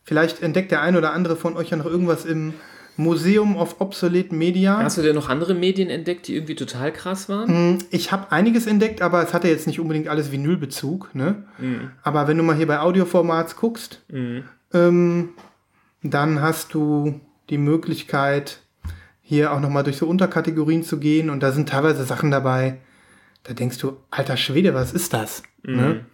[0.04, 2.54] vielleicht entdeckt der ein oder andere von euch ja noch irgendwas im
[2.96, 4.78] Museum of Obsolete Media.
[4.82, 7.48] Hast du denn noch andere Medien entdeckt, die irgendwie total krass waren?
[7.48, 11.14] Hm, Ich habe einiges entdeckt, aber es hatte jetzt nicht unbedingt alles Vinylbezug.
[11.14, 11.44] Ne?
[12.02, 14.02] Aber wenn du mal hier bei Audioformats guckst,
[14.74, 15.28] ähm,
[16.02, 18.60] Dann hast du die Möglichkeit,
[19.22, 22.78] hier auch nochmal durch so Unterkategorien zu gehen und da sind teilweise Sachen dabei,
[23.44, 25.42] da denkst du, alter Schwede, was ist das?
[25.62, 25.76] Mhm.
[25.76, 26.04] Ne?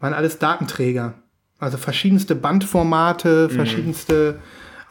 [0.00, 1.14] Waren alles Datenträger.
[1.58, 3.54] Also verschiedenste Bandformate, Mhm.
[3.54, 4.38] verschiedenste,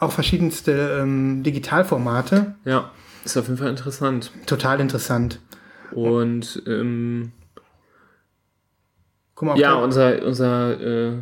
[0.00, 2.54] auch verschiedenste ähm, Digitalformate.
[2.64, 2.90] Ja,
[3.24, 4.32] ist auf jeden Fall interessant.
[4.46, 5.40] Total interessant.
[5.92, 7.32] Und ähm,
[9.36, 11.12] Guck mal, ja, unser, unser, äh,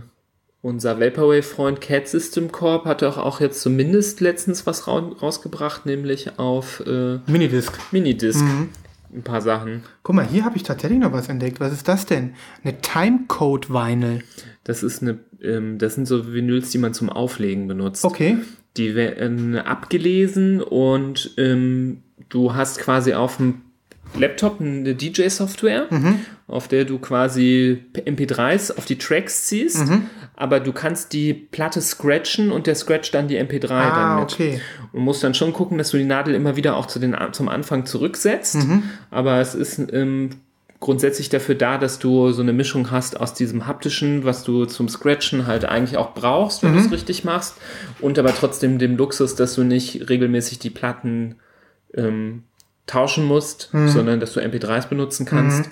[0.63, 6.39] unser Vaporwave-Freund Cat System Corp hat doch auch jetzt zumindest letztens was ra rausgebracht, nämlich
[6.39, 7.73] auf äh, Minidisc.
[7.91, 8.43] Minidisc.
[8.43, 8.69] Mhm.
[9.15, 9.83] Ein paar Sachen.
[10.05, 11.61] Guck mal, hier habe ich tatsächlich noch was entdeckt.
[11.61, 12.33] Was ist das denn?
[12.65, 14.23] Eine Timecode-Vinyl.
[14.65, 18.05] Das ist eine, ähm, das sind so Vinyls, die man zum Auflegen benutzt.
[18.05, 18.39] Okay.
[18.79, 23.63] Die werden abgelesen und ähm, du hast quasi auf dem
[24.19, 26.21] Laptop eine DJ-Software, Mhm.
[26.47, 30.07] auf der du quasi MP3s auf die Tracks ziehst, Mhm.
[30.37, 34.33] aber du kannst die Platte scratchen und der scratcht dann die MP3 dann Ah, mit.
[34.33, 34.61] okay.
[34.93, 37.49] Und musst dann schon gucken, dass du die Nadel immer wieder auch zu den, zum
[37.49, 38.57] Anfang zurücksetzt.
[38.57, 38.83] Mhm.
[39.11, 40.31] Aber es ist ähm,
[40.81, 44.89] grundsätzlich dafür da, dass du so eine Mischung hast aus diesem haptischen, was du zum
[44.89, 47.55] Scratchen halt eigentlich auch brauchst, wenn du es richtig machst,
[48.01, 51.37] und aber trotzdem dem Luxus, dass du nicht regelmäßig die Platten
[51.95, 52.43] ähm,
[52.87, 55.71] tauschen musst, sondern dass du MP3s benutzen kannst.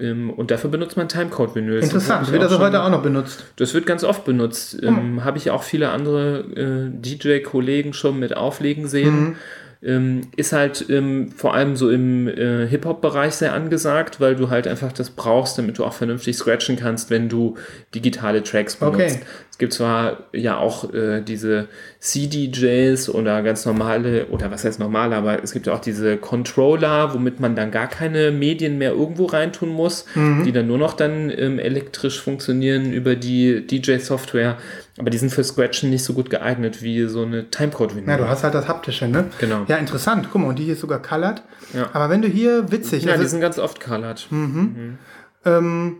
[0.00, 1.80] Ähm, und dafür benutzt man Timecode-Vinyls.
[1.80, 2.26] Das Interessant.
[2.26, 3.44] ich Wird auch also schon- heute auch noch benutzt.
[3.56, 4.78] das wird ganz oft benutzt.
[4.82, 9.36] Ähm, Habe ich auch viele andere äh, DJ-Kollegen schon mit auflegen sehen.
[9.82, 14.68] Ähm, ist halt ähm, vor allem so im äh, Hip-Hop-Bereich sehr angesagt, weil du halt
[14.68, 17.56] einfach das brauchst, damit du auch vernünftig scratchen kannst, wenn du
[17.94, 18.96] digitale Tracks benutzt.
[18.96, 19.20] Okay.
[19.50, 25.16] Es gibt zwar ja auch äh, diese CDJs oder ganz normale, oder was heißt normale,
[25.16, 29.26] aber es gibt ja auch diese Controller, womit man dann gar keine Medien mehr irgendwo
[29.26, 34.56] reintun muss, die dann nur noch dann ähm, elektrisch funktionieren über die DJ-Software.
[35.00, 38.06] Aber die sind für Scratchen nicht so gut geeignet wie so eine Timecode-Vinyl.
[38.10, 39.24] Ja, du hast halt das Haptische, ne?
[39.38, 39.64] Genau.
[39.66, 40.28] Ja, interessant.
[40.30, 41.42] Guck mal, und die hier ist sogar colored.
[41.72, 41.88] Ja.
[41.94, 44.28] Aber wenn du hier, witzig, Ja, die also, sind ganz oft colored.
[44.30, 45.96] ähm,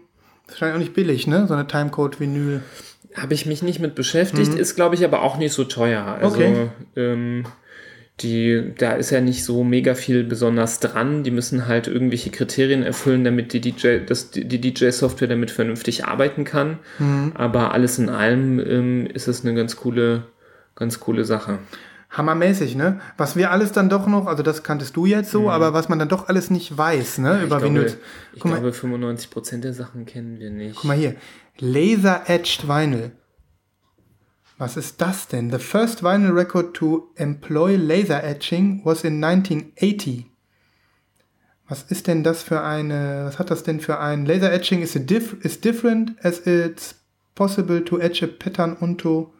[0.49, 1.47] wahrscheinlich auch nicht billig, ne?
[1.47, 2.61] So eine Timecode-Vinyl.
[3.17, 6.05] Habe ich mich nicht mit beschäftigt, ist glaube ich aber auch nicht so teuer.
[6.21, 6.69] Also Okay.
[6.95, 7.45] ähm,
[8.21, 11.23] die, da ist ja nicht so mega viel besonders dran.
[11.23, 16.45] Die müssen halt irgendwelche Kriterien erfüllen, damit die DJ, dass die DJ-Software damit vernünftig arbeiten
[16.45, 16.79] kann.
[17.35, 20.25] Aber alles in allem ähm, ist es eine ganz coole,
[20.75, 21.59] ganz coole Sache.
[22.11, 23.01] Hammermäßig, ne?
[23.17, 26.01] Was wir alles dann doch noch, also das kanntest du jetzt so, aber was man
[26.01, 27.39] dann doch alles nicht weiß, ne?
[27.39, 27.97] Ich Über glaube,
[28.35, 30.75] ich mal, glaube 95% der Sachen kennen wir nicht.
[30.75, 31.15] guck mal hier.
[31.61, 33.13] Laser Edged Vinyl.
[34.61, 35.51] Was ist das denn?
[35.51, 40.27] The first vinyl record to employ laser etching was in 1980.
[41.67, 44.93] Was ist denn das für eine, was hat das denn für ein Laser etching is,
[45.07, 46.97] diff, is different as it's
[47.35, 49.33] possible to etch a pattern onto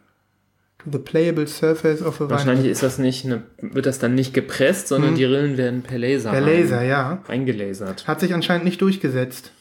[0.79, 2.29] to the playable surface of a vinyl.
[2.31, 5.99] Wahrscheinlich ist das nicht eine, wird das dann nicht gepresst, sondern die Rillen werden per
[5.99, 7.21] Laser, rein- Laser, ja.
[7.27, 8.07] reingelasert.
[8.07, 9.51] Hat sich anscheinend nicht durchgesetzt.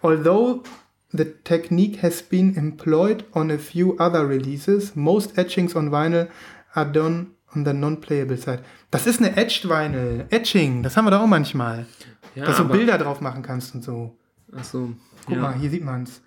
[0.00, 0.62] Although
[1.12, 6.28] the technique has been employed on a few other releases, most etchings on vinyl
[6.74, 8.60] are done on the non-playable side.
[8.90, 10.26] Das ist eine Etched Vinyl.
[10.30, 11.86] Etching, das haben wir da auch manchmal.
[12.34, 14.16] Ja, dass du Bilder drauf machen kannst und so.
[14.56, 14.92] Ach so.
[15.26, 15.42] Guck ja.
[15.42, 16.22] mal, hier sieht man's.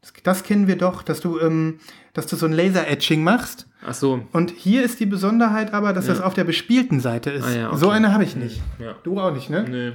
[0.00, 1.78] Das, das kennen wir doch, dass du, ähm,
[2.12, 3.68] dass du so ein Laser-Etching machst.
[3.86, 4.26] Ach so.
[4.32, 7.44] Und hier ist die Besonderheit aber, dass das auf der bespielten Seite ist.
[7.44, 7.78] Ah ja, okay.
[7.78, 8.60] So eine habe ich nicht.
[8.78, 8.94] Ja.
[9.04, 9.64] Du auch nicht, ne?
[9.68, 9.92] Nö.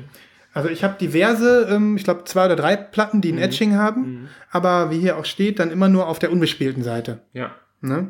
[0.57, 3.21] Also ich habe diverse, ähm, ich glaube zwei oder drei Platten, Mhm.
[3.21, 6.83] die ein Etching haben, aber wie hier auch steht, dann immer nur auf der unbespielten
[6.83, 7.19] Seite.
[7.33, 7.51] Ja.
[7.81, 8.07] Ne?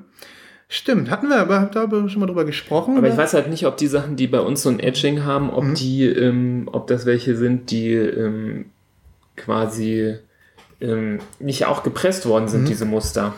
[0.69, 2.91] Stimmt, hatten wir aber da schon mal drüber gesprochen.
[2.97, 3.11] Aber oder?
[3.13, 5.53] ich weiß halt nicht, ob die Sachen, die bei uns so ein Etching haben, Mhm.
[5.53, 8.65] ob die, ähm, ob das welche sind, die ähm,
[9.35, 10.15] quasi
[10.81, 13.33] ähm, nicht auch gepresst worden sind, diese Muster.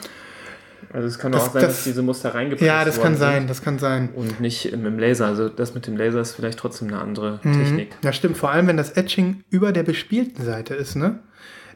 [0.93, 1.31] Also es kann.
[1.31, 4.09] Das- auch sein, das- dass diese Muster reingepresst ja, das kann sein, das kann sein.
[4.15, 5.27] und nicht ähm, im Laser.
[5.27, 7.53] Also das mit dem Laser ist vielleicht trotzdem eine andere Mhm.
[7.53, 7.89] Technik.
[8.03, 11.19] Ja, stimmt, vor allem wenn das Etching über der bespielten Seite ist, ne?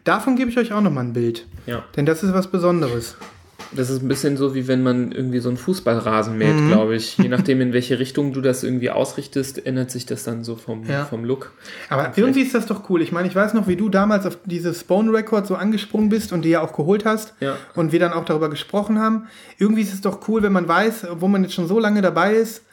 [0.03, 1.45] Davon gebe ich euch auch nochmal ein Bild.
[1.65, 1.83] Ja.
[1.95, 3.15] Denn das ist was Besonderes.
[3.75, 6.67] Das ist ein bisschen so, wie wenn man irgendwie so einen Fußballrasen mäht, Mhm.
[6.67, 7.17] glaube ich.
[7.17, 10.83] Je nachdem, in welche Richtung du das irgendwie ausrichtest, ändert sich das dann so vom,
[10.85, 11.05] Ja.
[11.05, 11.51] vom Look.
[11.89, 13.01] Aber irgendwie ist das doch cool.
[13.01, 16.33] Ich meine, ich weiß noch, wie du damals auf diese Spawn Record so angesprungen bist
[16.33, 17.33] und die ja auch geholt hast.
[17.39, 17.55] Ja.
[17.75, 19.27] Und wir dann auch darüber gesprochen haben.
[19.57, 22.33] Irgendwie ist es doch cool, wenn man weiß, wo man jetzt schon so lange dabei
[22.35, 22.63] ist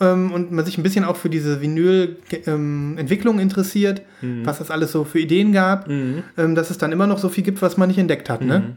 [0.00, 4.02] ähm, und man sich ein bisschen auch für diese Vinyl-Entwicklung interessiert,
[4.44, 6.22] was es alles so für Ideen gab, ähm,
[6.54, 8.42] dass es dann immer noch so viel gibt, was man nicht entdeckt hat.
[8.42, 8.76] Ne?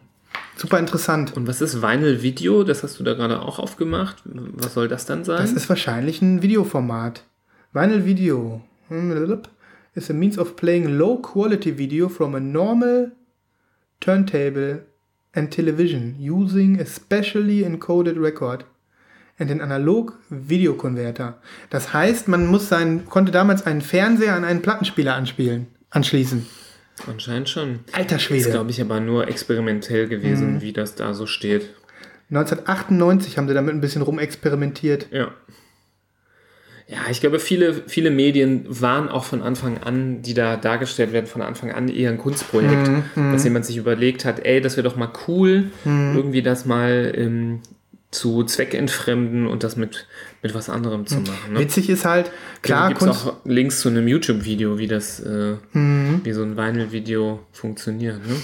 [0.59, 1.37] Super interessant.
[1.37, 2.65] Und was ist Vinyl Video?
[2.65, 4.17] Das hast du da gerade auch aufgemacht.
[4.25, 5.37] Was soll das dann sein?
[5.37, 7.23] Das ist wahrscheinlich ein Videoformat.
[7.71, 8.61] Vinyl Video
[9.95, 13.13] is a means of playing low quality video from a normal
[14.01, 14.81] turntable
[15.33, 18.65] and television using a specially encoded record.
[19.37, 21.37] in den Analog-Videokonverter.
[21.69, 26.45] Das heißt, man muss sein, konnte damals einen Fernseher an einen Plattenspieler anspielen, anschließen.
[27.07, 27.79] Anscheinend schon.
[27.91, 28.49] Alter Ist, Schwede.
[28.51, 30.62] glaube ich, aber nur experimentell gewesen, Mhm.
[30.62, 31.69] wie das da so steht.
[32.29, 35.07] 1998 haben sie damit ein bisschen rumexperimentiert.
[35.12, 35.31] Ja.
[36.88, 41.27] Ja, ich glaube, viele, viele Medien waren auch von Anfang an, die da dargestellt werden,
[41.27, 44.88] von Anfang an eher ein Kunstprojekt, Mhm, dass jemand sich überlegt hat, ey, das wäre
[44.89, 47.59] doch mal cool, irgendwie das mal ähm,
[48.11, 50.07] zu zweckentfremden und das mit,
[50.41, 51.53] mit was anderem zu machen.
[51.53, 51.59] Ne?
[51.59, 52.31] Witzig ist halt,
[52.63, 56.21] klar, Gibt es auch Links zu einem YouTube-Video, wie das, äh, Mhm.
[56.23, 58.25] wie so ein Vinyl-Video funktioniert.
[58.27, 58.35] Ne?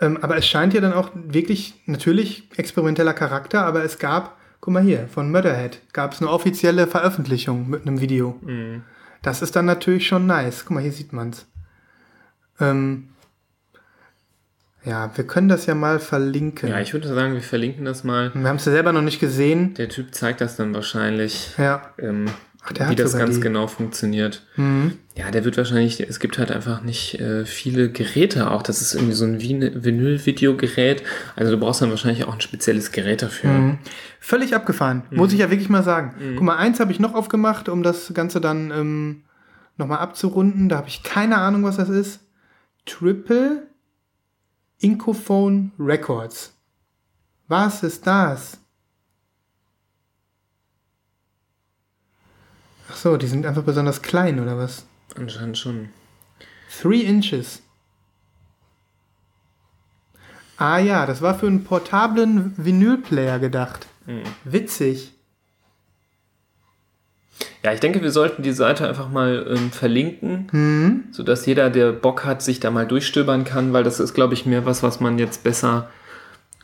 [0.00, 4.74] Ähm, aber es scheint ja dann auch wirklich natürlich experimenteller Charakter, aber es gab, guck
[4.74, 8.40] mal hier, von Murderhead gab es eine offizielle Veröffentlichung mit einem Video.
[8.42, 8.82] Mhm.
[9.22, 10.64] Das ist dann natürlich schon nice.
[10.64, 11.46] Guck mal, hier sieht man's.
[12.58, 13.10] Ähm,
[14.84, 16.68] ja, wir können das ja mal verlinken.
[16.68, 18.32] Ja, ich würde sagen, wir verlinken das mal.
[18.34, 19.74] wir haben es ja selber noch nicht gesehen.
[19.74, 21.82] Der Typ zeigt das dann wahrscheinlich, Ja.
[21.98, 22.26] ähm,
[22.64, 23.40] Ach, der wie hat das ganz die.
[23.40, 24.46] genau funktioniert.
[24.56, 24.92] Mhm.
[25.16, 28.62] Ja, der wird wahrscheinlich, es gibt halt einfach nicht äh, viele Geräte auch.
[28.62, 31.02] Das ist irgendwie so ein Vin- Vinyl-Videogerät.
[31.34, 33.50] Also du brauchst dann wahrscheinlich auch ein spezielles Gerät dafür.
[33.50, 33.78] Mhm.
[34.20, 35.16] Völlig abgefahren, Mhm.
[35.18, 36.14] muss ich ja wirklich mal sagen.
[36.36, 39.22] Guck mal, eins habe ich noch aufgemacht, um das Ganze dann ähm,
[39.76, 40.68] nochmal abzurunden.
[40.68, 42.20] Da habe ich keine Ahnung, was das ist.
[42.86, 43.62] Triple
[44.82, 46.52] Incophone Records.
[47.46, 48.58] Was ist das?
[52.90, 54.84] Ach so, die sind einfach besonders klein, oder was?
[55.16, 55.90] Anscheinend schon.
[56.80, 57.62] Three Inches.
[60.56, 63.86] Ah ja, das war für einen portablen Vinylplayer gedacht.
[64.06, 64.24] Mhm.
[64.44, 65.12] Witzig.
[67.64, 71.04] Ja, ich denke, wir sollten die Seite einfach mal ähm, verlinken, Mhm.
[71.12, 74.46] sodass jeder, der Bock hat, sich da mal durchstöbern kann, weil das ist, glaube ich,
[74.46, 75.88] mehr was, was man jetzt besser,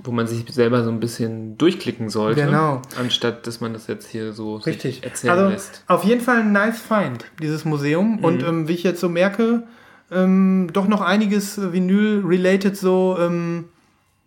[0.02, 2.44] wo man sich selber so ein bisschen durchklicken sollte.
[2.44, 2.82] Genau.
[2.98, 5.02] Anstatt, dass man das jetzt hier so Richtig.
[5.04, 5.82] erzählen Also lässt.
[5.88, 8.18] auf jeden Fall ein nice Find, dieses Museum.
[8.24, 9.64] Und ähm, wie ich jetzt so merke,
[10.12, 13.64] ähm, doch noch einiges Vinyl-related so ähm,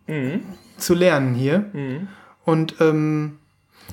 [0.06, 0.40] Mhm.
[0.78, 1.64] zu lernen hier.
[1.72, 2.08] Mhm.
[2.44, 3.38] Und ähm,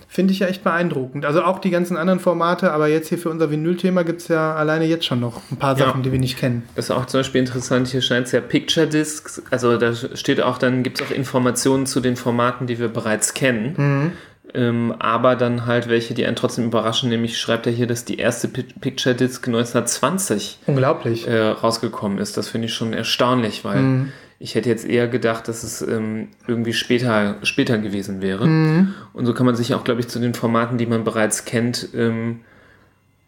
[0.08, 1.26] finde ich ja echt beeindruckend.
[1.26, 4.56] Also auch die ganzen anderen Formate, aber jetzt hier für unser Vinyl-Thema gibt es ja
[4.56, 5.86] alleine jetzt schon noch ein paar Ja.
[5.88, 6.64] Sachen, die wir nicht kennen.
[6.76, 10.42] Das ist auch zum Beispiel interessant, hier scheint es ja Picture Discs, also da steht
[10.42, 13.74] auch, dann gibt es auch Informationen zu den Formaten, die wir bereits kennen.
[13.78, 14.12] Mhm.
[14.52, 18.18] Ähm, aber dann halt welche, die einen trotzdem überraschen, nämlich schreibt er hier, dass die
[18.18, 21.28] erste Pi- Picture Disc 1920 Unglaublich.
[21.28, 22.36] äh, rausgekommen ist.
[22.36, 24.12] Das finde ich schon erstaunlich, weil Mhm.
[24.39, 28.47] Ich hätte jetzt eher gedacht, dass es ähm, irgendwie später, später gewesen wäre.
[28.47, 28.93] Mhm.
[29.13, 31.89] Und so kann man sich auch, glaube ich, zu den Formaten, die man bereits kennt,
[31.93, 32.39] ähm,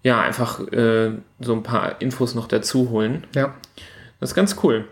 [0.03, 3.25] ja, einfach äh, so ein paar Infos noch dazu holen.
[3.35, 3.53] Ja.
[4.19, 4.85] Das ist ganz cool.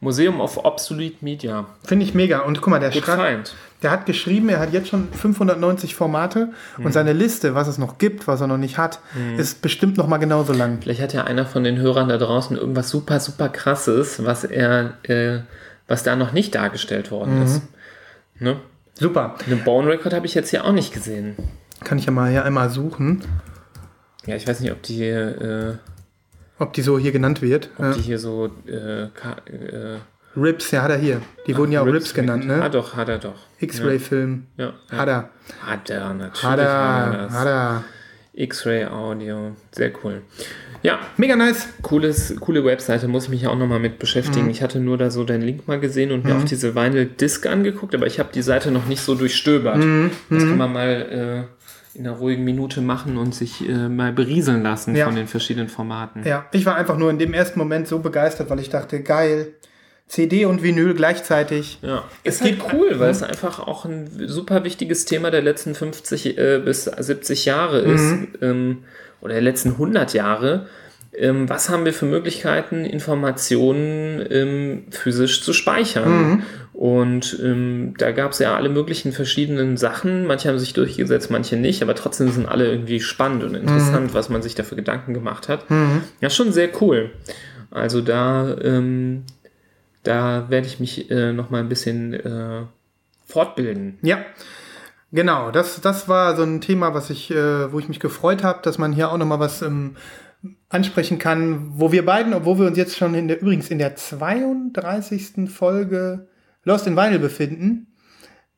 [0.00, 1.66] Museum of Obsolete Media.
[1.82, 2.40] Finde ich mega.
[2.40, 3.54] Und guck mal, der, find.
[3.82, 6.84] der hat geschrieben, er hat jetzt schon 590 Formate Mhm.
[6.86, 9.00] und seine Liste, was es noch gibt, was er noch nicht hat,
[9.36, 10.78] ist bestimmt noch mal genauso lang.
[10.80, 14.94] Vielleicht hat ja einer von den Hörern da draußen irgendwas super, super krasses, was er,
[15.02, 15.40] äh,
[15.88, 17.62] was da noch nicht dargestellt worden ist.
[18.38, 18.56] Ne?
[18.94, 19.34] Super.
[19.46, 21.36] Eine Bone Record habe ich jetzt hier auch nicht gesehen.
[21.82, 23.24] Kann ich ja mal hier einmal suchen,
[24.26, 25.40] Ja, ich weiß nicht, ob die hier,
[26.58, 27.70] äh, ob die so hier genannt wird.
[27.76, 27.92] ob Ja.
[27.92, 29.98] die hier so äh, äh,
[30.36, 31.20] Rips, ja, hat er hier.
[31.46, 32.70] Die wurden ja auch Rips, genannt, Ah, ne?
[32.70, 33.34] doch, hat er doch.
[33.60, 34.46] X-Ray-Film.
[34.56, 34.98] Ja, ja.
[34.98, 35.30] Hat er.
[35.64, 36.42] Hat er, natürlich.
[36.42, 37.28] Hat er.
[37.30, 37.84] Hat er.
[38.34, 39.52] X-Ray Audio.
[39.72, 40.22] Sehr cool.
[40.82, 41.68] Ja, Mega nice.
[41.82, 44.50] cooles, coole Webseite, muss ich mich ja auch nochmal mit beschäftigen.
[44.50, 47.46] Ich hatte nur da so deinen Link mal gesehen und mir auch diese Vinyl Disc
[47.46, 49.76] angeguckt, aber ich habe die Seite noch nicht so durchstöbert.
[50.28, 51.46] Das kann man mal
[51.94, 55.06] äh, in einer ruhigen Minute machen und sich äh, mal berieseln lassen Ja.
[55.06, 56.22] von den verschiedenen Formaten.
[56.26, 59.54] Ja, ich war einfach nur in dem ersten Moment so begeistert, weil ich dachte, geil,
[60.06, 61.78] CD und Vinyl gleichzeitig.
[61.82, 65.74] Ja, es geht gibt- cool, weil es einfach auch ein super wichtiges Thema der letzten
[65.74, 68.84] 50 äh, bis 70 Jahre ist ähm,
[69.20, 70.66] oder der letzten 100 Jahre.
[71.16, 76.42] Ähm, was haben wir für Möglichkeiten, Informationen ähm, physisch zu speichern?
[76.72, 80.26] Und ähm, da gab es ja alle möglichen verschiedenen Sachen.
[80.26, 84.28] Manche haben sich durchgesetzt, manche nicht, aber trotzdem sind alle irgendwie spannend und interessant, was
[84.28, 85.64] man sich dafür Gedanken gemacht hat.
[86.20, 87.10] Ja, schon sehr cool.
[87.70, 89.22] Also da ähm,
[90.04, 92.62] da werde ich mich äh, noch mal ein bisschen äh,
[93.26, 93.98] fortbilden.
[94.02, 94.24] Ja,
[95.12, 95.50] genau.
[95.50, 98.78] Das, das war so ein Thema, was ich, äh, wo ich mich gefreut habe, dass
[98.78, 99.96] man hier auch noch mal was ähm,
[100.68, 103.96] ansprechen kann, wo wir beiden, obwohl wir uns jetzt schon in der, übrigens in der
[103.96, 105.50] 32.
[105.50, 106.28] Folge
[106.64, 107.86] Lost in Vinyl befinden,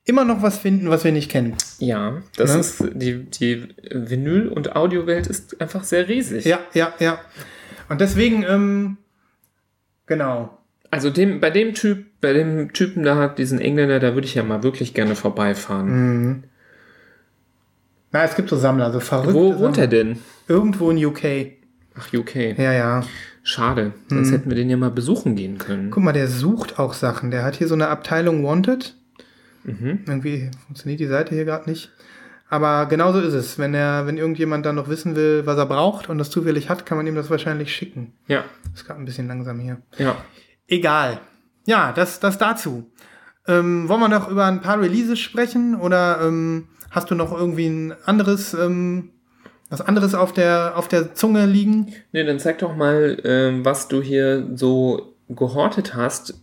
[0.05, 1.57] immer noch was finden, was wir nicht kennen.
[1.79, 2.61] Ja, das Ne?
[2.61, 6.45] ist die, die Vinyl- und Audiowelt ist einfach sehr riesig.
[6.45, 7.19] Ja, ja, ja.
[7.89, 8.97] Und deswegen, ähm,
[10.07, 10.56] genau.
[10.91, 14.43] Also dem, bei dem Typ, bei dem Typen da, diesen Engländer, da würde ich ja
[14.43, 15.89] mal wirklich gerne vorbeifahren.
[15.89, 16.45] Mhm.
[18.13, 20.19] Na, es gibt so Sammler, so verrückte Wo wohnt er denn?
[20.49, 21.53] Irgendwo in UK.
[21.99, 22.59] Ach, UK.
[22.59, 23.03] Ja, ja.
[23.43, 23.93] Schade.
[24.09, 25.91] Sonst hätten wir den ja mal besuchen gehen können.
[25.91, 27.31] Guck mal, der sucht auch Sachen.
[27.31, 28.95] Der hat hier so eine Abteilung Wanted.
[29.65, 31.91] Irgendwie funktioniert die Seite hier gerade nicht.
[32.49, 33.59] Aber genauso ist es.
[33.59, 36.87] Wenn er, wenn irgendjemand dann noch wissen will, was er braucht und das zufällig hat,
[36.87, 38.13] kann man ihm das wahrscheinlich schicken.
[38.29, 38.45] Ja.
[38.75, 39.79] Ist gerade ein bisschen langsam hier.
[39.99, 40.17] Ja.
[40.69, 41.21] Egal.
[41.67, 42.91] Ja, das, das dazu.
[43.49, 47.67] Ähm, wollen wir noch über ein paar Releases sprechen oder ähm, hast du noch irgendwie
[47.67, 49.11] ein anderes, ähm,
[49.71, 51.93] was anderes auf der, auf der Zunge liegen?
[52.13, 56.35] Nee, dann zeig doch mal, ähm, was du hier so gehortet hast,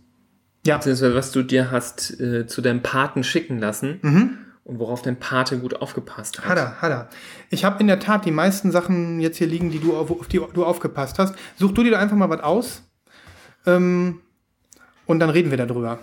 [0.66, 0.76] Ja.
[0.76, 4.38] beziehungsweise was du dir hast äh, zu deinem Paten schicken lassen Mhm.
[4.64, 6.46] und worauf dein Pate gut aufgepasst hat.
[6.48, 7.08] Hat er, hat er.
[7.50, 10.28] Ich habe in der Tat die meisten Sachen jetzt hier liegen, die du auf, auf
[10.28, 11.34] die du aufgepasst hast.
[11.58, 12.82] Such du dir da einfach mal was aus.
[13.66, 14.20] Ähm,
[15.06, 15.98] und dann reden wir darüber.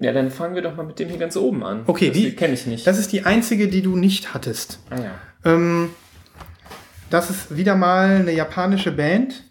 [0.00, 1.82] Ja, dann fangen wir doch mal mit dem hier ganz oben an.
[1.86, 2.86] Okay, das die- kenne ich nicht.
[2.86, 4.80] Das ist die einzige, die du nicht hattest.
[4.90, 5.14] ah ja.
[5.44, 5.90] Ähm,
[7.10, 9.44] das ist wieder mal eine japanische Band,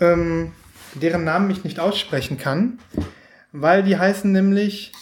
[0.00, 0.52] ähm,
[0.94, 2.78] deren Namen ich nicht aussprechen kann,
[3.52, 4.92] weil die heißen nämlich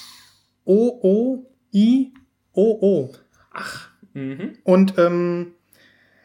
[1.75, 3.15] O-O-I-O-O.
[3.53, 4.53] Ach, mhm.
[4.65, 5.53] Und ähm,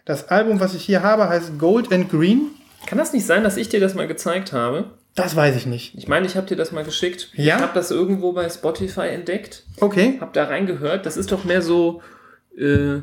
[0.06, 2.52] das Album, was ich hier habe, heißt Gold and Green.
[2.86, 4.92] Kann das nicht sein, dass ich dir das mal gezeigt habe?
[5.16, 5.96] Das weiß ich nicht.
[5.98, 7.32] Ich meine, ich habe dir das mal geschickt.
[7.34, 7.58] Ja?
[7.58, 9.64] Ich habe das irgendwo bei Spotify entdeckt.
[9.80, 10.18] Okay.
[10.22, 11.06] Hab da reingehört.
[11.06, 12.02] Das ist doch mehr so
[12.56, 13.02] äh,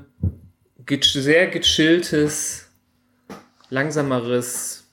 [1.02, 2.68] sehr gechilltes,
[3.68, 4.84] langsameres.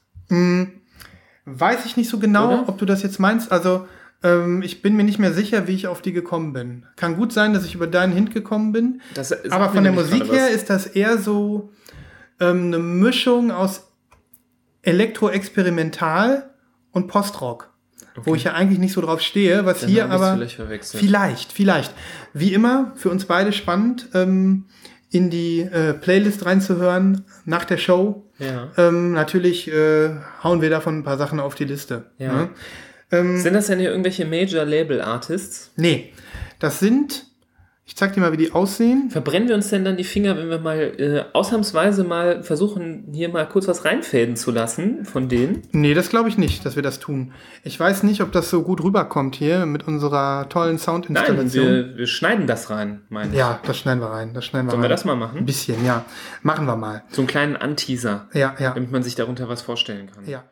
[1.45, 2.69] Weiß ich nicht so genau, Oder?
[2.69, 3.51] ob du das jetzt meinst.
[3.51, 3.87] Also,
[4.23, 6.85] ähm, ich bin mir nicht mehr sicher, wie ich auf die gekommen bin.
[6.95, 9.01] Kann gut sein, dass ich über deinen Hint gekommen bin.
[9.13, 11.71] Das Aber von der Musik her ist das eher so
[12.39, 13.90] ähm, eine Mischung aus
[14.83, 16.49] Elektro-Experimental
[16.91, 17.69] und Postrock.
[18.15, 20.33] Wo ich ja eigentlich nicht so drauf stehe, was Dann hier aber.
[20.33, 20.85] vielleicht.
[20.85, 21.93] Vielleicht, vielleicht.
[22.33, 24.65] Wie immer, für uns beide spannend, ähm,
[25.11, 28.29] in die äh, Playlist reinzuhören nach der Show.
[28.39, 28.69] Ja.
[28.77, 30.09] Ähm, natürlich äh,
[30.43, 32.11] hauen wir davon ein paar Sachen auf die Liste.
[32.17, 32.33] Ja.
[32.33, 32.49] Ne?
[33.11, 35.71] Ähm, Sind das denn hier irgendwelche Major-Label-Artists?
[35.75, 36.13] nee,
[36.59, 37.25] das sind,
[37.91, 39.09] ich zeig dir mal, wie die aussehen.
[39.09, 43.27] Verbrennen wir uns denn dann die Finger, wenn wir mal äh, ausnahmsweise mal versuchen, hier
[43.27, 45.63] mal kurz was reinfäden zu lassen von denen?
[45.73, 47.33] Nee, das glaube ich nicht, dass wir das tun.
[47.65, 51.65] Ich weiß nicht, ob das so gut rüberkommt hier mit unserer tollen Nein, Soundinstallation.
[51.65, 53.37] wir, wir schneiden das rein, meine ich.
[53.37, 54.33] ja, das schneiden wir rein.
[54.33, 54.91] Das schneiden wir Sollen wir rein.
[54.91, 55.45] das mal Ein machen?
[55.45, 56.05] bisschen, ja.
[56.43, 57.03] Machen wir mal.
[57.09, 60.23] So einen kleinen Anteaser, Ja, ja, damit man sich darunter was vorstellen kann.
[60.29, 60.45] ja.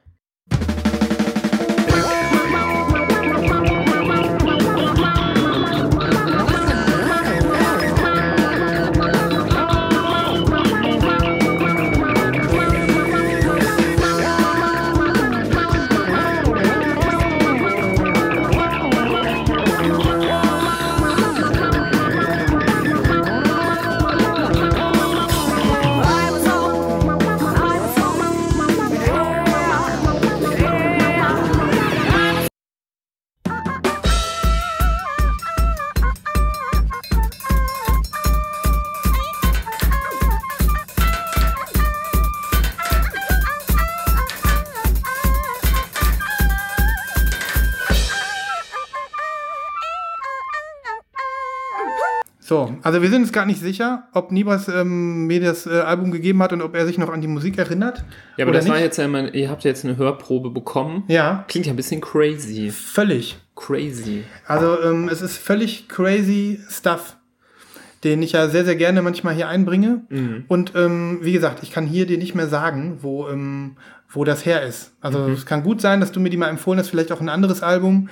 [52.89, 56.41] Also wir sind uns gar nicht sicher, ob Nibras ähm, mir das äh, Album gegeben
[56.41, 58.03] hat und ob er sich noch an die Musik erinnert.
[58.35, 58.83] Ja, aber das war nicht.
[58.85, 61.03] jetzt ja immer, ihr habt jetzt eine Hörprobe bekommen.
[61.07, 62.71] Ja, Klingt ja ein bisschen crazy.
[62.71, 63.37] völlig.
[63.55, 64.23] Crazy.
[64.47, 67.15] Also ähm, es ist völlig crazy Stuff,
[68.03, 70.01] den ich ja sehr, sehr gerne manchmal hier einbringe.
[70.47, 73.75] Und ähm, wie gesagt, ich kann hier dir nicht mehr sagen, wo, ähm,
[74.09, 74.93] wo das her ist.
[74.99, 77.29] Also es kann gut sein, dass du mir die mal empfohlen hast, vielleicht auch ein
[77.29, 78.09] anderes Album.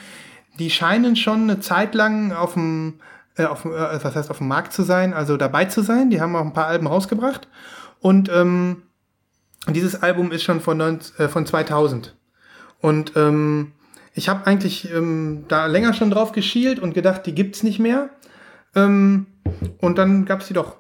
[0.60, 2.96] Die scheinen schon eine Zeit lang auf dem,
[3.38, 6.10] äh, auf, äh, was heißt auf dem Markt zu sein, also dabei zu sein.
[6.10, 7.48] Die haben auch ein paar Alben rausgebracht.
[8.00, 8.84] Und ähm,
[9.70, 12.16] dieses Album ist schon von, 19, äh, von 2000.
[12.80, 13.74] Und ähm,
[14.14, 18.10] ich habe eigentlich ähm, da länger schon drauf geschielt und gedacht, die gibt's nicht mehr.
[18.76, 19.28] Ähm,
[19.80, 20.76] und dann gab's die doch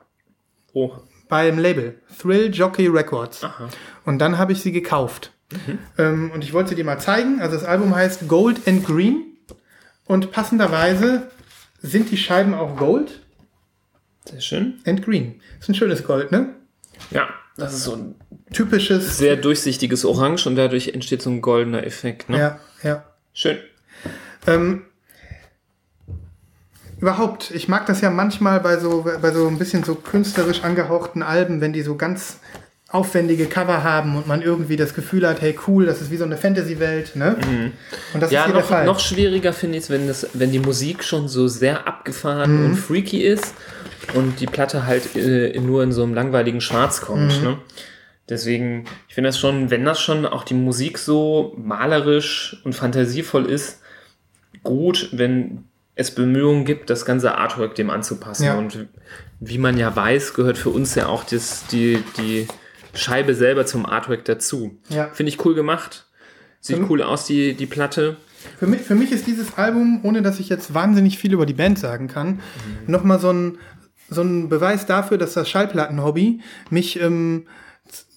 [0.73, 0.91] Oh.
[1.27, 3.43] beim Label Thrill Jockey Records.
[3.43, 3.67] Aha.
[4.05, 5.31] Und dann habe ich sie gekauft.
[5.97, 7.39] Ähm, und ich wollte sie dir mal zeigen.
[7.41, 9.23] Also das Album heißt Gold and Green.
[10.05, 11.29] Und passenderweise
[11.79, 13.21] sind die Scheiben auch Gold
[14.25, 14.79] Sehr schön.
[14.85, 15.41] and Green.
[15.59, 16.55] Ist ein schönes Gold, ne?
[17.11, 18.15] Ja, das ist so ein
[18.53, 19.17] Typisches.
[19.17, 22.29] sehr durchsichtiges Orange und dadurch entsteht so ein goldener Effekt.
[22.29, 22.37] Ne?
[22.37, 23.05] Ja, ja.
[23.33, 23.57] Schön.
[24.47, 24.83] Ähm,
[26.99, 31.21] überhaupt, ich mag das ja manchmal bei so, bei so ein bisschen so künstlerisch angehauchten
[31.21, 32.39] Alben, wenn die so ganz
[32.97, 36.23] aufwendige Cover haben und man irgendwie das Gefühl hat, hey cool, das ist wie so
[36.25, 37.37] eine Fantasy-Welt, ne?
[38.13, 38.85] Und das Ja, ist hier der noch, Fall.
[38.85, 42.65] noch schwieriger finde ich es, wenn, das- wenn die Musik schon so sehr abgefahren Mhm.
[42.65, 43.53] und freaky ist
[44.13, 47.41] und die Platte halt äh, nur in so einem langweiligen Schwarz kommt.
[47.43, 47.57] Ne?
[48.29, 53.45] Deswegen, ich finde das schon, wenn das schon auch die Musik so malerisch und fantasievoll
[53.45, 53.79] ist,
[54.63, 55.63] gut, wenn
[55.95, 58.45] es Bemühungen gibt, das ganze Artwork dem anzupassen.
[58.45, 58.57] Ja.
[58.57, 58.87] Und
[59.39, 62.47] wie man ja weiß, gehört für uns ja auch das, die, die
[62.97, 64.77] Scheibe selber zum Artwork dazu.
[64.89, 65.09] Ja.
[65.13, 66.07] Finde ich cool gemacht.
[66.59, 68.17] Sieht Für- cool aus, die, die Platte.
[68.59, 71.53] Für mich, für mich ist dieses Album, ohne dass ich jetzt wahnsinnig viel über die
[71.53, 72.39] Band sagen kann,
[72.85, 73.57] nochmal so ein,
[74.09, 77.47] so ein Beweis dafür, dass das Schallplattenhobby mich ähm,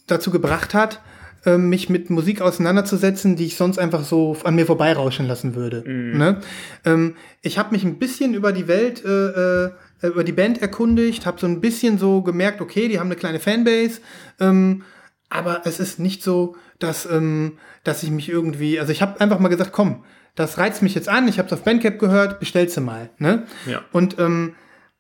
[0.06, 1.00] dazu gebracht hat,
[1.46, 5.82] ähm, mich mit Musik auseinanderzusetzen, die ich sonst einfach so an mir vorbeirauschen lassen würde.
[5.88, 6.40] Ne?
[6.84, 9.70] Ähm, ich habe mich ein bisschen über die Welt, äh, äh,
[10.02, 13.40] über die Band erkundigt, habe so ein bisschen so gemerkt, okay, die haben eine kleine
[13.40, 14.00] Fanbase,
[14.38, 14.82] ähm,
[15.28, 19.38] aber es ist nicht so, dass, ähm, dass ich mich irgendwie, also ich habe einfach
[19.38, 22.76] mal gesagt, komm, das reizt mich jetzt an, ich habe es auf Bandcap gehört, bestellst
[22.76, 23.10] du mal.
[23.18, 23.46] Ne?
[23.66, 23.82] Ja.
[23.92, 24.54] Und ähm,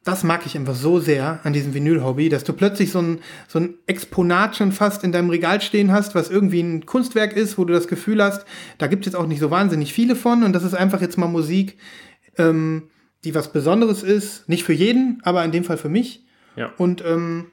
[0.04, 3.58] das mag ich einfach so sehr an diesem Vinyl-Hobby, dass du plötzlich so ein, so
[3.58, 7.64] ein Exponat schon fast in deinem Regal stehen hast, was irgendwie ein Kunstwerk ist, wo
[7.64, 8.46] du das Gefühl hast,
[8.78, 11.18] da gibt es jetzt auch nicht so wahnsinnig viele von und das ist einfach jetzt
[11.18, 11.76] mal Musik,
[12.38, 12.89] ähm,
[13.24, 14.48] die was Besonderes ist.
[14.48, 16.24] Nicht für jeden, aber in dem Fall für mich.
[16.56, 16.72] Ja.
[16.78, 17.46] Und ähm,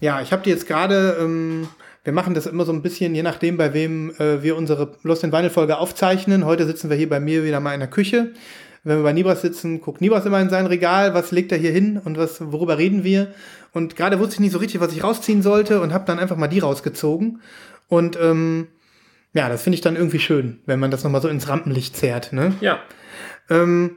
[0.00, 1.68] ja, ich habe die jetzt gerade, ähm,
[2.04, 5.24] wir machen das immer so ein bisschen, je nachdem, bei wem äh, wir unsere Lost
[5.24, 6.44] in Vinyl Folge aufzeichnen.
[6.44, 8.32] Heute sitzen wir hier bei mir wieder mal in der Küche.
[8.84, 11.72] Wenn wir bei Nibras sitzen, guckt Nibras immer in sein Regal, was legt er hier
[11.72, 13.32] hin und was, worüber reden wir.
[13.72, 16.36] Und gerade wusste ich nicht so richtig, was ich rausziehen sollte und habe dann einfach
[16.36, 17.40] mal die rausgezogen.
[17.88, 18.68] Und ähm,
[19.32, 22.32] ja, das finde ich dann irgendwie schön, wenn man das nochmal so ins Rampenlicht zerrt.
[22.32, 22.54] Ne?
[22.60, 22.78] Ja.
[23.50, 23.96] Ähm,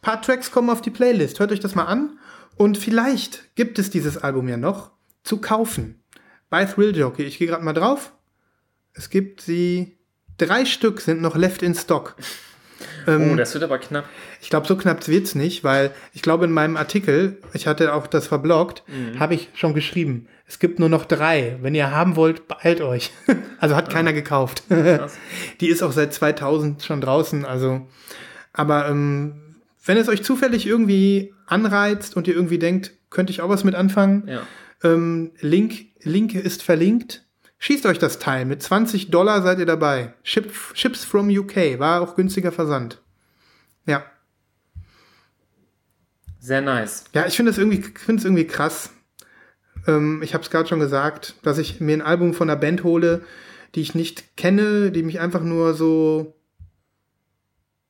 [0.00, 1.40] paar Tracks kommen auf die Playlist.
[1.40, 2.18] Hört euch das mal an.
[2.56, 4.90] Und vielleicht gibt es dieses Album ja noch
[5.22, 6.02] zu kaufen.
[6.50, 7.22] Bei Thrill Jockey.
[7.22, 8.12] Ich gehe gerade mal drauf.
[8.94, 9.96] Es gibt sie.
[10.38, 12.16] Drei Stück sind noch left in stock.
[13.06, 14.04] Oh, das wird aber knapp.
[14.40, 18.06] Ich glaube, so knapp wird's nicht, weil ich glaube, in meinem Artikel, ich hatte auch
[18.06, 18.84] das verbloggt,
[19.18, 20.28] habe ich schon geschrieben.
[20.46, 21.58] Es gibt nur noch drei.
[21.60, 23.10] Wenn ihr haben wollt, beeilt euch.
[23.58, 24.62] also hat keiner gekauft.
[25.60, 27.44] Die ist auch seit 2000 schon draußen.
[27.44, 27.86] Also,
[28.52, 29.47] aber ähm,
[29.88, 33.74] wenn es euch zufällig irgendwie anreizt und ihr irgendwie denkt, könnte ich auch was mit
[33.74, 34.42] anfangen, Ja.
[34.84, 37.24] ähm, Link, Link ist verlinkt.
[37.58, 38.44] Schießt euch das Teil.
[38.44, 40.14] Mit 20 Dollar seid ihr dabei.
[40.22, 41.78] Ship, Ships from UK.
[41.78, 43.02] War auch günstiger Versand.
[43.86, 44.04] Ja.
[46.38, 47.04] Sehr nice.
[47.14, 48.90] Ja, ich finde es irgendwie, irgendwie krass.
[49.86, 52.84] Ähm, ich habe es gerade schon gesagt, dass ich mir ein Album von einer Band
[52.84, 53.22] hole,
[53.74, 56.37] die ich nicht kenne, die mich einfach nur so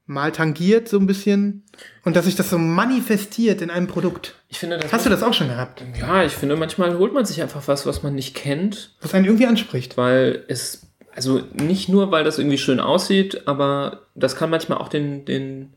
[0.09, 1.63] mal tangiert, so ein bisschen.
[2.05, 4.35] Und dass sich das so manifestiert in einem Produkt.
[4.49, 5.85] Ich finde, das Hast du das auch schon gehabt?
[6.01, 9.27] Ja, ich finde, manchmal holt man sich einfach was, was man nicht kennt, Was einen
[9.27, 9.97] irgendwie anspricht.
[9.97, 14.89] weil es, also nicht nur, weil das irgendwie schön aussieht, aber das kann manchmal auch
[14.89, 15.75] den, den,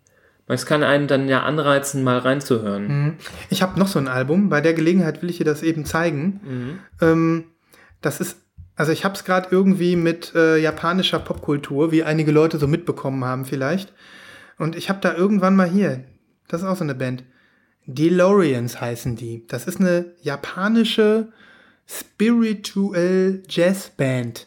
[0.48, 3.18] es kann einen dann ja anreizen, mal reinzuhören.
[3.50, 4.50] Ich habe noch so ein Album.
[4.50, 6.80] Bei der Gelegenheit will ich dir das eben zeigen.
[7.02, 7.46] Ähm,
[8.02, 8.38] das ist,
[8.76, 13.24] also ich habe es gerade irgendwie mit äh, japanischer Popkultur, wie einige Leute so mitbekommen
[13.26, 13.94] haben vielleicht.
[14.62, 16.04] Und ich habe da irgendwann mal hier,
[16.48, 17.24] das ist auch so eine Band,
[17.88, 19.44] DeLoreans heißen die.
[19.48, 21.30] Das ist eine japanische
[21.88, 24.46] Spiritual Jazz Band.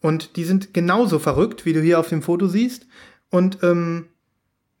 [0.00, 2.86] Und die sind genauso verrückt, wie du hier auf dem Foto siehst.
[3.28, 4.06] Und ähm,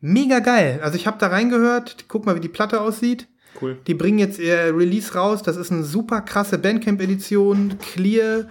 [0.00, 0.80] mega geil.
[0.82, 3.28] Also ich habe da reingehört, guck mal, wie die Platte aussieht.
[3.60, 3.76] Cool.
[3.86, 5.42] Die bringen jetzt ihr Release raus.
[5.42, 7.76] Das ist eine super krasse Bandcamp-Edition.
[7.78, 8.48] Clear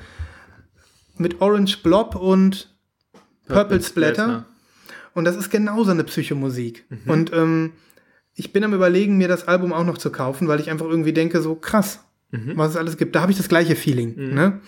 [1.18, 2.78] mit Orange Blob und
[3.48, 4.46] Purple, Splatter.
[5.14, 6.86] Und das ist genauso eine Psychomusik.
[7.06, 7.74] Und ähm,
[8.34, 11.14] ich bin am überlegen, mir das Album auch noch zu kaufen, weil ich einfach irgendwie
[11.14, 12.00] denke, so krass,
[12.32, 13.16] was es alles gibt.
[13.16, 14.34] Da habe ich das gleiche Feeling.
[14.34, 14.60] Ne?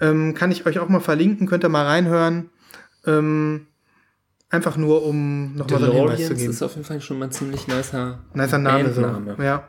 [0.00, 2.50] Ähm, kann ich euch auch mal verlinken, könnt ihr mal reinhören.
[3.06, 3.66] Ähm,
[4.48, 6.50] einfach nur, um nochmal so einen Hinweis zu geben.
[6.50, 9.34] ist auf jeden Fall schon mal ein ziemlich nicer, Nicer Name Bandname.
[9.36, 9.42] so.
[9.42, 9.68] Ja.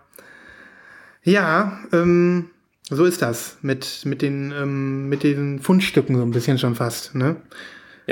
[1.23, 2.49] Ja, ähm,
[2.89, 7.13] so ist das mit, mit, den, ähm, mit den Fundstücken so ein bisschen schon fast.
[7.13, 7.35] Ne?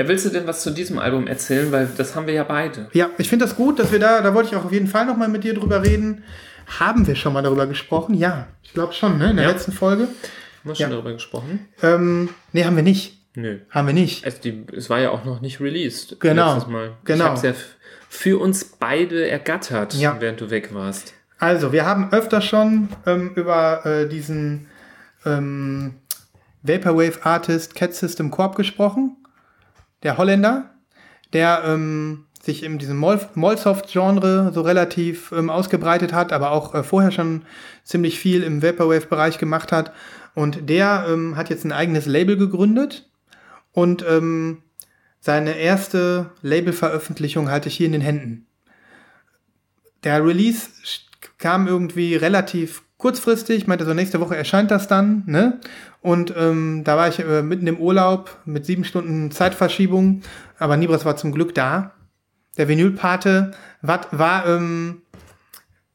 [0.00, 1.70] Ja, willst du denn was zu diesem Album erzählen?
[1.72, 2.88] Weil das haben wir ja beide.
[2.92, 5.04] Ja, ich finde das gut, dass wir da, da wollte ich auch auf jeden Fall
[5.04, 6.24] nochmal mit dir drüber reden.
[6.78, 8.14] Haben wir schon mal darüber gesprochen?
[8.14, 9.30] Ja, ich glaube schon, ne?
[9.30, 9.52] In der Ja.
[9.52, 10.04] letzten Folge.
[10.04, 10.10] Haben
[10.64, 10.88] wir schon Ja.
[10.90, 11.68] darüber gesprochen?
[11.82, 13.18] Ähm, nee, haben wir nicht.
[13.34, 13.58] Nö.
[13.70, 14.24] Haben wir nicht.
[14.24, 16.18] Also die, es war ja auch noch nicht released.
[16.20, 16.92] Genau, Letztes Mal.
[17.04, 17.24] genau.
[17.24, 17.52] Ich habe es ja
[18.08, 20.16] für uns beide ergattert, Ja.
[20.18, 21.12] während du weg warst.
[21.38, 24.66] Also, wir haben öfter schon ähm, über äh, diesen
[25.24, 25.94] ähm,
[26.62, 29.16] Vaporwave Artist Cat System Corp gesprochen.
[30.02, 30.70] Der Holländer,
[31.32, 36.82] der ähm, sich in diesem Mol Molsoft-Genre so relativ ähm, ausgebreitet hat, aber auch äh,
[36.82, 37.42] vorher schon
[37.84, 39.92] ziemlich viel im Vaporwave-Bereich gemacht hat.
[40.34, 43.10] Und der ähm, hat jetzt ein eigenes Label gegründet
[43.72, 44.62] und ähm,
[45.20, 48.46] seine erste Labelveröffentlichung halte ich hier in den Händen.
[50.02, 50.70] der Release
[51.36, 55.60] kam irgendwie relativ kurzfristig, meinte so, nächste Woche erscheint das dann, ne?
[56.02, 60.22] Und ähm, da war ich äh, mitten im Urlaub mit sieben Stunden Zeitverschiebung,
[60.58, 61.92] aber Nibras war zum Glück da.
[62.56, 65.02] Der Vinylpate war, war, ähm,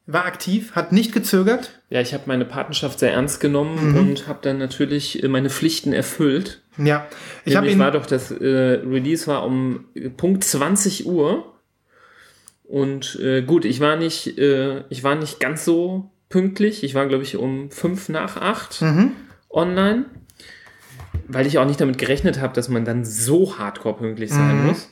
[0.06, 1.80] war aktiv, hat nicht gezögert.
[1.90, 3.96] Ja, ich habe meine Patenschaft sehr ernst genommen Mhm.
[3.96, 6.62] und habe dann natürlich äh, meine Pflichten erfüllt.
[6.78, 7.06] Ja,
[7.44, 7.78] ich habe ihn.
[7.78, 8.44] war doch das äh,
[8.86, 11.52] Release war um äh, Punkt 20 Uhr.
[12.64, 16.82] Und äh, gut, ich war nicht, äh, ich war nicht ganz so pünktlich.
[16.84, 19.12] Ich war, glaube ich, um 5 nach 8 Mhm.
[19.56, 20.04] Online.
[21.28, 24.66] Weil ich auch nicht damit gerechnet habe, dass man dann so hardcore pünktlich sein Mhm.
[24.66, 24.90] muss.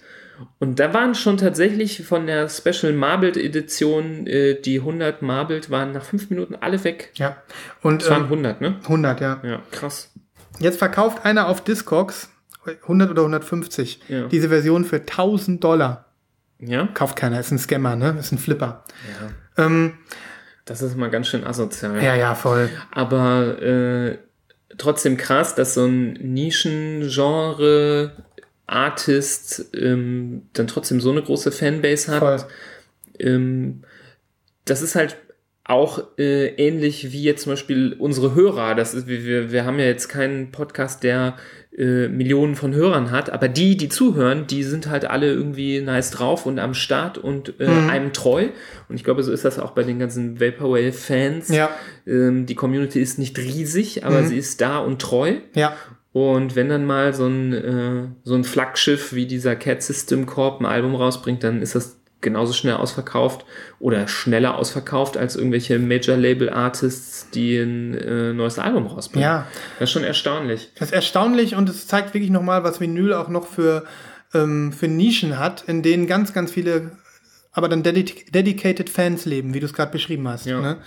[0.59, 5.93] Und da waren schon tatsächlich von der Special Marbled Edition, äh, die 100 Marbled waren
[5.93, 7.13] nach 5 Minuten alle weg.
[7.15, 7.37] Ja.
[7.83, 8.77] Und Es waren ähm, 100, ne?
[8.83, 9.41] 100, ja.
[9.45, 10.11] Ja, krass.
[10.59, 12.31] Jetzt verkauft einer auf Discogs
[12.83, 14.27] 100 oder 150 Ja.
[14.27, 16.07] diese Version für 1000 Dollar.
[16.59, 16.89] Ja?
[16.95, 18.17] Kauft keiner, ist ein Scammer, ne?
[18.19, 18.83] Ist ein Flipper.
[19.57, 19.67] Ja.
[19.67, 19.99] Ähm,
[20.65, 22.03] Das ist mal ganz schön asozial.
[22.03, 22.71] ja, ja, voll.
[22.91, 24.19] Aber äh,
[24.79, 28.13] trotzdem krass, dass so ein Nischengenre
[28.67, 32.47] Artist ähm, dann trotzdem so eine große Fanbase hat.
[33.19, 33.85] Ähm,
[34.65, 35.17] das ist halt
[35.67, 38.75] auch äh, ähnlich wie jetzt zum Beispiel unsere Hörer.
[38.75, 41.37] Das ist, wir, wir haben ja jetzt keinen Podcast, der
[41.77, 46.11] äh, Millionen von Hörern hat, aber die, die zuhören, die sind halt alle irgendwie nice
[46.11, 47.89] drauf und am Start und äh, Mhm.
[47.91, 48.49] einem treu.
[48.89, 51.49] Und ich glaube, so ist das auch bei den ganzen Vaporwave-Fans.
[51.49, 51.71] Ja,
[52.07, 54.27] Ähm, die Community ist nicht riesig, aber Mhm.
[54.27, 55.35] sie ist da und treu.
[55.55, 55.75] ja,
[56.13, 60.61] Und wenn dann mal so ein, äh, so ein Flaggschiff wie dieser Cat System Corp
[60.61, 63.45] ein Album rausbringt, dann ist das genauso schnell ausverkauft
[63.79, 69.23] oder schneller ausverkauft als irgendwelche Major Label Artists, die ein äh, neues Album rausbringen.
[69.29, 69.47] ja.
[69.79, 70.71] Das ist schon erstaunlich.
[70.77, 73.85] Das ist erstaunlich und es zeigt wirklich nochmal, was Vinyl auch noch für,
[74.35, 76.91] ähm, für Nischen hat, in denen ganz, ganz viele,
[77.53, 80.45] aber dann dedic dedicated Fans leben, wie du es gerade beschrieben hast.
[80.47, 80.61] Ja.
[80.61, 80.79] Ne?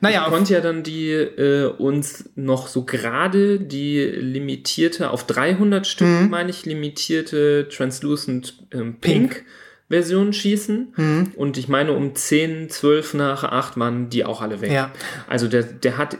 [0.00, 5.84] Naja, ich konnte ja dann die äh, uns noch so gerade die limitierte auf 300
[5.84, 6.30] Stück, Mhm.
[6.30, 9.44] meine ich, limitierte Translucent ähm, Pink.
[9.92, 11.32] Version schießen Mhm.
[11.36, 14.72] und ich meine um 10, 12 nach 8 waren die auch alle weg.
[14.72, 14.90] Ja.
[15.28, 16.16] Also der, der hat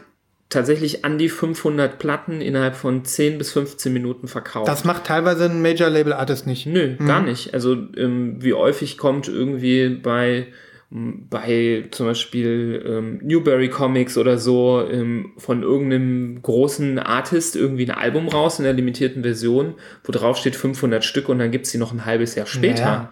[0.49, 4.67] tatsächlich an die 500 Platten innerhalb von 10 bis 15 Minuten verkauft.
[4.67, 6.67] das macht teilweise ein Major Label Artist nicht.
[6.67, 7.55] Nö, gar nicht.
[7.55, 10.47] Also ähm, wie häufig kommt irgendwie bei
[10.95, 17.97] bei zum Beispiel ähm, Newberry Comics oder so ähm, von irgendeinem großen Artist irgendwie ein
[17.97, 21.79] Album raus in der limitierten Version, wo drauf steht 500 Stück und dann gibt's die
[21.79, 22.83] noch ein halbes Jahr später.
[22.83, 23.11] Ja.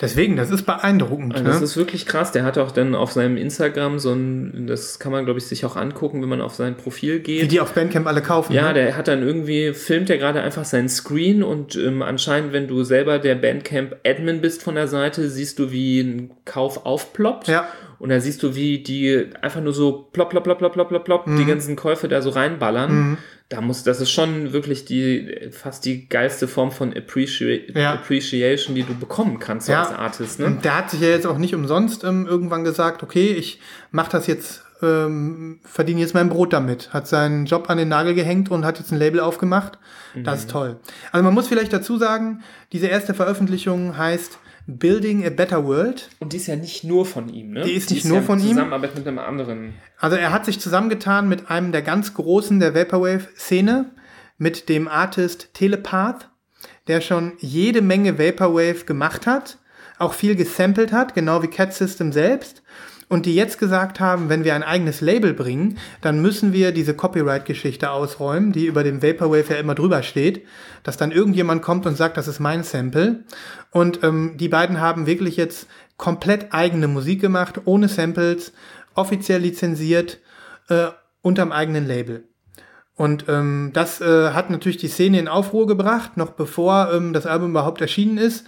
[0.00, 1.34] Deswegen, das ist beeindruckend.
[1.34, 1.50] Also ne?
[1.50, 2.32] das ist wirklich krass.
[2.32, 5.64] Der hat auch dann auf seinem Instagram so ein, das kann man glaube ich sich
[5.64, 7.42] auch angucken, wenn man auf sein Profil geht.
[7.42, 8.52] Wie die auf Bandcamp alle kaufen.
[8.52, 8.74] Ja, ne?
[8.74, 12.82] der hat dann irgendwie, filmt er gerade einfach seinen Screen und ähm, anscheinend, wenn du
[12.82, 17.48] selber der Bandcamp-Admin bist von der Seite, siehst du, wie ein Kauf aufploppt.
[17.48, 17.68] Ja.
[18.00, 21.04] Und da siehst du, wie die einfach nur so plopp, plopp, plopp, plopp, plopp, plopp,
[21.04, 21.36] plopp, Mhm.
[21.36, 23.18] die ganzen Käufe da so reinballern.
[23.50, 27.92] Da muss, das ist schon wirklich die, fast die geilste Form von Appreci Ja.
[27.94, 29.82] Appreciation, die du bekommen kannst Ja.
[29.82, 30.46] als Artist, ne?
[30.46, 34.10] Und der hat sich ja jetzt auch nicht umsonst ähm, irgendwann gesagt, okay, ich mache
[34.12, 36.92] das jetzt, ähm, verdiene jetzt mein Brot damit.
[36.94, 39.78] Hat seinen Job an den Nagel gehängt und hat jetzt ein Label aufgemacht.
[40.14, 40.38] Das Mhm.
[40.40, 40.76] ist toll.
[41.12, 42.42] Also man muss vielleicht dazu sagen,
[42.72, 44.38] diese erste Veröffentlichung heißt
[44.78, 46.08] Building a Better World.
[46.18, 47.62] Und die ist ja nicht nur von ihm, ne?
[47.62, 48.48] Die ist nicht nur von ihm.
[48.48, 49.74] Zusammenarbeit mit einem anderen.
[49.98, 53.90] Also er hat sich zusammengetan mit einem der ganz Großen der Vaporwave-Szene,
[54.38, 56.30] mit dem Artist Telepath,
[56.86, 59.58] der schon jede Menge Vaporwave gemacht hat,
[59.98, 62.62] auch viel gesampelt hat, genau wie Cat System selbst.
[63.10, 66.94] Und die jetzt gesagt haben, wenn wir ein eigenes Label bringen, dann müssen wir diese
[66.94, 70.46] Copyright-Geschichte ausräumen, die über dem Vaporwave ja immer drüber steht,
[70.84, 73.24] dass dann irgendjemand kommt und sagt, das ist mein Sample.
[73.72, 75.66] Und ähm, die beiden haben wirklich jetzt
[75.96, 78.52] komplett eigene Musik gemacht, ohne Samples,
[78.94, 80.18] offiziell lizenziert,
[80.68, 80.88] äh,
[81.22, 82.24] unterm eigenen Label.
[82.96, 87.26] Und ähm, das äh, hat natürlich die Szene in Aufruhr gebracht, noch bevor ähm, das
[87.26, 88.44] Album überhaupt erschienen ist.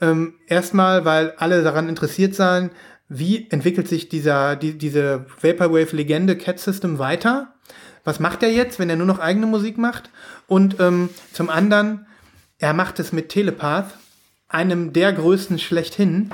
[0.00, 2.70] Ähm, erstmal, weil alle daran interessiert seien,
[3.08, 7.54] wie entwickelt sich dieser, die, diese Vaporwave-Legende Cat System weiter?
[8.04, 10.10] Was macht er jetzt, wenn er nur noch eigene Musik macht?
[10.46, 12.06] Und ähm, zum anderen,
[12.58, 13.96] er macht es mit Telepath,
[14.48, 16.30] einem der größten schlechthin,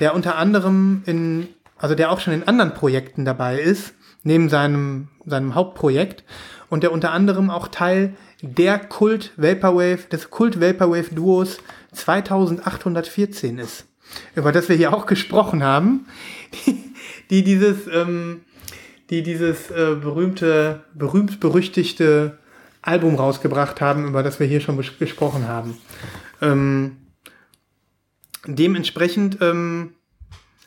[0.00, 5.08] der unter anderem in, also der auch schon in anderen Projekten dabei ist, neben seinem,
[5.24, 6.24] seinem Hauptprojekt,
[6.68, 11.58] und der unter anderem auch Teil der Kult Vaporwave, des Kult Vaporwave Duos
[11.92, 13.84] 2814 ist,
[14.34, 16.06] über das wir hier auch gesprochen haben,
[16.66, 16.82] die,
[17.30, 18.40] die dieses, ähm,
[19.10, 22.38] die dieses äh, berühmte, berühmt berüchtigte
[22.80, 25.76] Album rausgebracht haben, über das wir hier schon gesprochen haben.
[26.40, 26.96] Ähm,
[28.46, 29.94] dementsprechend ähm,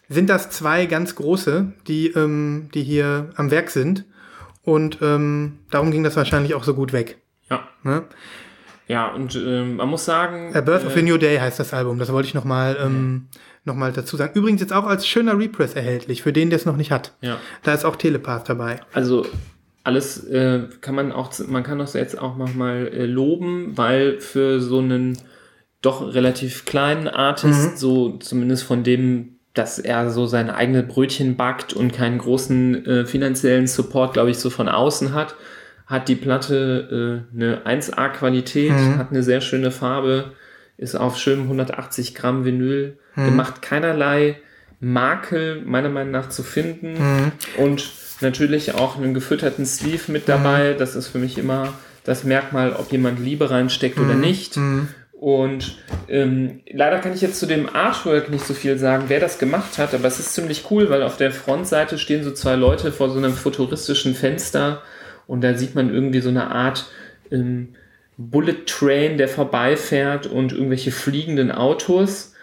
[0.09, 4.05] sind das zwei ganz große, die, ähm, die hier am Werk sind.
[4.63, 7.17] Und ähm, darum ging das wahrscheinlich auch so gut weg.
[7.49, 7.67] Ja.
[7.84, 8.03] Ne?
[8.88, 10.55] Ja, und ähm, man muss sagen.
[10.55, 11.97] A Birth of äh, a New Day heißt das Album.
[11.99, 13.28] Das wollte ich nochmal ähm,
[13.63, 14.34] noch mal dazu sagen.
[14.36, 17.13] Übrigens jetzt auch als schöner Repress erhältlich, für den, der es noch nicht hat.
[17.21, 17.38] Ja.
[17.63, 18.80] Da ist auch Telepath dabei.
[18.93, 19.26] Also
[19.84, 24.59] alles äh, kann man auch, man kann das jetzt auch nochmal äh, loben, weil für
[24.59, 25.17] so einen
[25.86, 31.73] doch relativ kleinen Artist, so zumindest von dem, dass er so seine eigene Brötchen backt
[31.73, 35.36] und keinen großen äh, finanziellen Support, glaube ich, so von außen hat,
[35.86, 40.31] hat die Platte äh, eine 1A-Qualität, hat eine sehr schöne Farbe,
[40.77, 44.38] ist auf schönem 180 Gramm Vinyl gemacht, keinerlei
[44.81, 46.97] Makel meiner Meinung nach zu finden.
[47.57, 47.89] Und
[48.21, 50.73] natürlich auch einen gefütterten Sleeve mit dabei.
[50.77, 51.73] Das ist für mich immer
[52.03, 54.57] das Merkmal, ob jemand Liebe reinsteckt oder nicht.
[55.20, 55.78] Und
[56.09, 59.78] ähm, leider kann ich jetzt zu dem Artwork nicht so viel sagen, wer das gemacht
[59.78, 63.09] hat, aber es ist ziemlich cool, weil auf der Frontseite stehen so zwei Leute vor
[63.09, 64.82] so einem futuristischen Fenster
[65.26, 66.86] und da sieht man irgendwie so eine Art
[67.32, 67.76] ähm,
[68.18, 72.34] Bullet Train, der vorbeifährt und irgendwelche fliegenden Autos.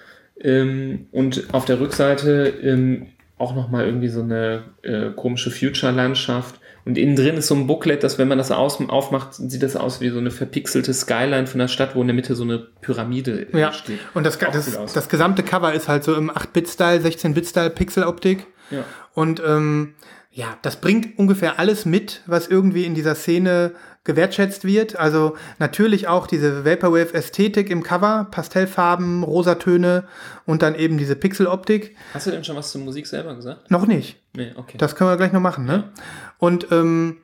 [0.40, 3.08] Ähm, und auf der Rückseite ähm,
[3.38, 6.60] auch nochmal irgendwie so eine äh, komische Future-Landschaft.
[6.84, 9.76] Und innen drin ist so ein Booklet, dass wenn man das aus, aufmacht, sieht das
[9.76, 12.58] aus wie so eine verpixelte Skyline von der Stadt, wo in der Mitte so eine
[12.80, 13.72] Pyramide Ja.
[13.72, 14.00] steht.
[14.14, 18.46] Und das, das, das gesamte Cover ist halt so im 8-Bit-Style, 16-Bit-Style, Pixel-Optik.
[18.70, 18.84] Ja.
[19.14, 19.94] Und ähm,
[20.32, 23.72] ja, das bringt ungefähr alles mit, was irgendwie in dieser Szene
[24.04, 24.96] gewertschätzt wird.
[24.96, 30.04] Also natürlich auch diese Vaporwave-Ästhetik im Cover, Pastellfarben, Rosatöne
[30.44, 31.96] und dann eben diese Pixel-Optik.
[32.14, 33.70] Hast du denn schon was zur Musik selber gesagt?
[33.70, 34.20] Noch nicht.
[34.34, 34.76] Nee, okay.
[34.78, 35.92] Das können wir gleich noch machen, ne?
[36.38, 37.18] Und ähm,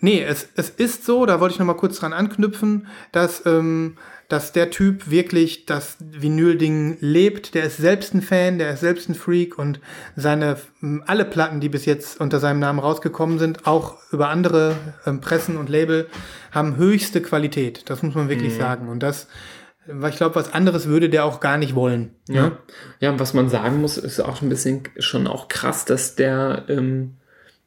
[0.00, 3.96] nee, es, es ist so, da wollte ich noch mal kurz dran anknüpfen, dass, ähm,
[4.34, 7.54] dass der Typ wirklich das Vinyl-Ding lebt.
[7.54, 9.78] Der ist selbst ein Fan, der ist selbst ein Freak und
[10.16, 10.56] seine
[11.06, 14.74] alle Platten, die bis jetzt unter seinem Namen rausgekommen sind, auch über andere
[15.06, 16.08] ähm, Pressen und Label,
[16.50, 17.88] haben höchste Qualität.
[17.88, 18.88] Das muss man wirklich sagen.
[18.88, 19.28] Und das,
[19.86, 22.16] weil ich glaube, was anderes würde der auch gar nicht wollen.
[22.28, 22.48] Ja.
[22.48, 22.56] Ne?
[22.98, 26.64] ja, und was man sagen muss, ist auch ein bisschen schon auch krass, dass der,
[26.66, 27.18] ähm,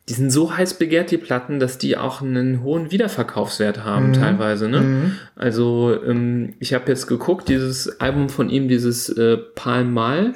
[0.10, 4.70] die sind so heiß begehrt, die Platten, dass die auch einen hohen Wiederverkaufswert haben teilweise.
[4.70, 5.12] Ne?
[5.36, 10.34] Also ähm, ich habe jetzt geguckt, dieses Album von ihm, dieses äh, Palm Mal,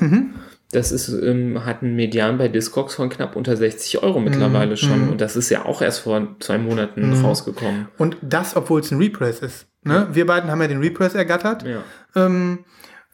[0.71, 5.09] das ist, ähm, hat einen Median bei Discogs von knapp unter 60 Euro mittlerweile schon.
[5.09, 7.87] Und das ist ja auch erst vor zwei Monaten rausgekommen.
[7.97, 9.67] Und das, obwohl es ein Repress ist.
[9.83, 10.07] Ne?
[10.11, 11.63] Wir beiden haben ja den Repress ergattert.
[11.63, 11.83] Ja.
[12.15, 12.59] Ähm,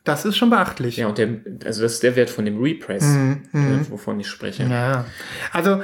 [0.04, 0.98] das ist schon beachtlich.
[0.98, 1.30] Ja, und der,
[1.66, 3.38] also das ist der Wert von dem Repress, äh,
[3.90, 4.64] wovon ich spreche.
[4.64, 5.06] Ja.
[5.52, 5.82] Also,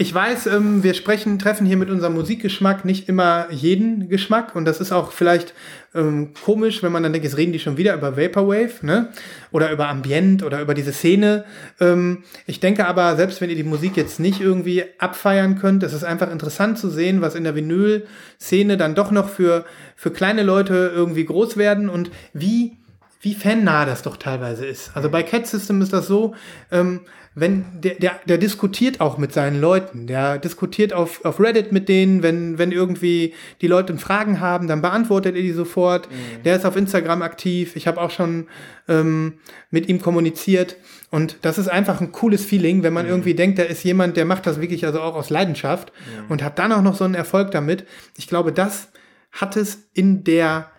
[0.00, 4.64] ich weiß, ähm, wir sprechen, treffen hier mit unserem Musikgeschmack nicht immer jeden Geschmack und
[4.64, 5.52] das ist auch vielleicht
[5.94, 9.10] ähm, komisch, wenn man dann denkt, jetzt reden die schon wieder über Vaporwave, ne?
[9.52, 11.44] Oder über Ambient oder über diese Szene.
[11.80, 15.92] Ähm, ich denke aber, selbst wenn ihr die Musik jetzt nicht irgendwie abfeiern könnt, es
[15.92, 20.44] ist einfach interessant zu sehen, was in der Vinyl-Szene dann doch noch für, für kleine
[20.44, 22.78] Leute irgendwie groß werden und wie
[23.22, 24.92] wie fannah das doch teilweise ist.
[24.94, 26.34] Also bei Cat System ist das so,
[26.70, 27.00] ähm,
[27.34, 31.88] wenn der, der, der diskutiert auch mit seinen Leuten, der diskutiert auf, auf Reddit mit
[31.88, 36.08] denen, wenn, wenn irgendwie die Leute Fragen haben, dann beantwortet er die sofort.
[36.44, 37.76] Der ist auf Instagram aktiv.
[37.76, 38.48] Ich habe auch schon
[38.88, 39.34] ähm,
[39.70, 40.76] mit ihm kommuniziert.
[41.10, 44.24] Und das ist einfach ein cooles Feeling, wenn man irgendwie denkt, da ist jemand, der
[44.24, 45.92] macht das wirklich also auch aus Leidenschaft
[46.28, 47.86] und hat dann auch noch so einen Erfolg damit.
[48.16, 48.88] Ich glaube, das
[49.30, 50.70] hat es in der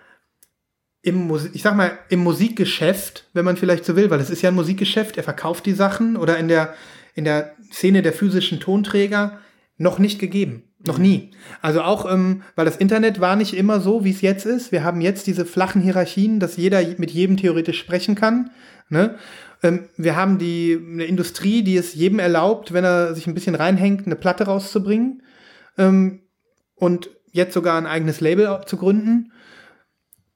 [1.01, 4.41] im Musik, ich sag mal, im Musikgeschäft, wenn man vielleicht so will, weil es ist
[4.41, 6.73] ja ein Musikgeschäft, er verkauft die Sachen oder in der,
[7.15, 9.39] in der Szene der physischen Tonträger
[9.77, 10.63] noch nicht gegeben.
[10.85, 11.31] Noch nie.
[11.61, 14.71] Also auch, ähm, weil das Internet war nicht immer so, wie es jetzt ist.
[14.71, 18.49] Wir haben jetzt diese flachen Hierarchien, dass jeder mit jedem theoretisch sprechen kann.
[18.89, 19.15] Ne?
[19.61, 23.53] Ähm, wir haben die eine Industrie, die es jedem erlaubt, wenn er sich ein bisschen
[23.53, 25.21] reinhängt, eine Platte rauszubringen.
[25.77, 26.21] Ähm,
[26.75, 29.31] und jetzt sogar ein eigenes Label zu gründen.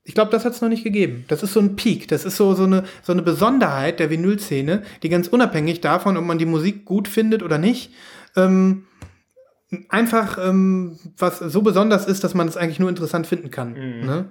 [0.08, 1.26] Ich glaube, das hat es noch nicht gegeben.
[1.28, 2.08] Das ist so ein Peak.
[2.08, 6.24] Das ist so, so, eine, so eine Besonderheit der Vinylszene, die ganz unabhängig davon, ob
[6.24, 7.91] man die Musik gut findet oder nicht,
[8.36, 8.86] ähm,
[9.89, 13.74] einfach ähm, was so besonders ist, dass man es eigentlich nur interessant finden kann.
[14.05, 14.26] Ne?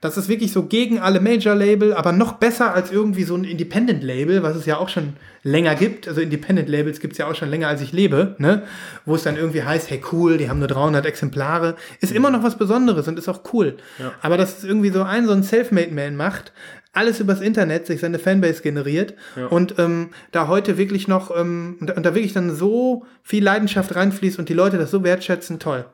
[0.00, 4.42] Das ist wirklich so gegen alle Major-Label, aber noch besser als irgendwie so ein Independent-Label,
[4.42, 6.08] was es ja auch schon länger gibt.
[6.08, 8.62] Also Independent-Labels gibt es ja auch schon länger, als ich lebe, ne?
[9.04, 11.76] wo es dann irgendwie heißt, hey cool, die haben nur 300 Exemplare.
[12.00, 13.76] Ist immer noch was Besonderes und ist auch cool.
[14.22, 16.52] Aber dass es irgendwie so ein, so ein Selfmade-Man macht,
[16.92, 19.14] alles übers Internet sich seine Fanbase generiert
[19.50, 23.94] und ähm, da heute wirklich noch ähm, und, und da wirklich dann so viel Leidenschaft
[23.94, 25.84] reinfließt und die Leute das so wertschätzen, toll.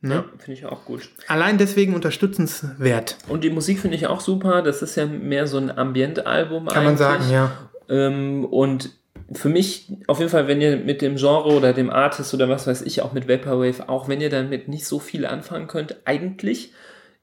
[0.00, 0.16] Ne?
[0.16, 1.08] Ja, finde ich auch gut.
[1.28, 4.60] Allein deswegen unterstützenswert, Und die Musik finde ich auch super.
[4.60, 7.52] Das ist ja mehr so ein Ambient-Album kann man sagen, ja.
[7.88, 8.90] Ähm, und
[9.32, 12.66] für mich auf jeden Fall, wenn ihr mit dem Genre oder dem Artist oder was
[12.66, 16.74] weiß ich, auch mit Vaporwave, auch wenn ihr damit nicht so viel anfangen könnt, eigentlich,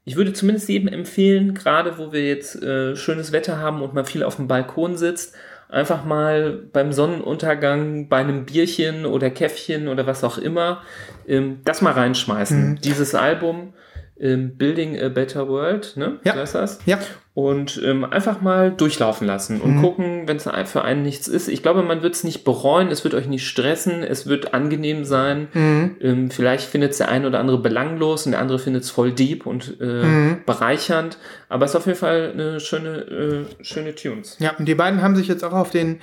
[0.03, 4.05] ich würde zumindest jedem empfehlen, gerade wo wir jetzt äh, schönes Wetter haben und man
[4.05, 5.35] viel auf dem Balkon sitzt,
[5.69, 10.81] einfach mal beim Sonnenuntergang bei einem Bierchen oder Käffchen oder was auch immer,
[11.27, 12.79] ähm, das mal reinschmeißen.
[12.83, 13.73] Dieses Album,
[14.21, 16.19] ähm, Building a Better World, ne?
[16.23, 16.33] Ja.
[16.33, 16.79] So heißt das?
[16.85, 16.99] Ja.
[17.33, 19.81] Und ähm, einfach mal durchlaufen lassen und Mhm.
[19.81, 21.47] gucken, wenn es für einen nichts ist.
[21.47, 25.05] Ich glaube, man wird es nicht bereuen, es wird euch nicht stressen, es wird angenehm
[25.05, 25.47] sein.
[25.53, 25.95] Mhm.
[26.01, 29.13] Ähm, vielleicht findet es der eine oder andere belanglos und der andere findet es voll
[29.13, 30.41] deep und äh, Mhm.
[30.45, 31.17] bereichernd.
[31.47, 34.35] Aber es ist auf jeden Fall eine schöne, äh, schöne Tunes.
[34.39, 36.01] Ja, und die beiden haben sich jetzt auch auf den,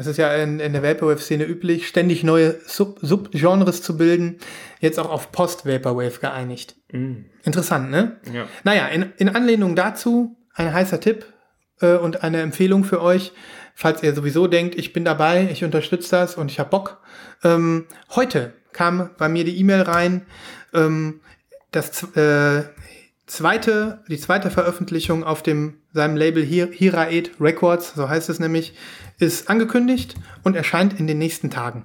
[0.00, 4.38] das ist ja in, in der Vaporwave-Szene üblich, ständig neue Sub Subgenres zu bilden,
[4.80, 6.74] jetzt auch auf Post-Vaporwave geeinigt.
[6.90, 8.16] Mm, Interessant, ne?
[8.32, 8.46] ja.
[8.64, 11.26] Naja, in, in Anlehnung dazu ein heißer Tipp
[11.82, 13.32] äh, und eine Empfehlung für euch,
[13.74, 17.02] falls ihr sowieso denkt, ich bin dabei, ich unterstütze das und ich habe Bock.
[17.44, 20.24] Ähm, heute kam bei mir die E-Mail rein,
[20.72, 21.20] ähm,
[21.72, 22.64] das äh,
[23.26, 28.74] zweite, die zweite Veröffentlichung auf dem seinem Label Hir Hiraed Records, so heißt es nämlich,
[29.20, 31.84] ist angekündigt und erscheint in den nächsten Tagen.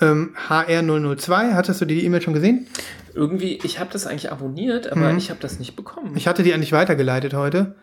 [0.00, 2.66] Ähm, HR002, hattest du die E-Mail schon gesehen?
[3.14, 5.18] Irgendwie, ich habe das eigentlich abonniert, aber Mhm.
[5.18, 6.12] ich habe das nicht bekommen.
[6.16, 7.74] Ich hatte die eigentlich weitergeleitet heute,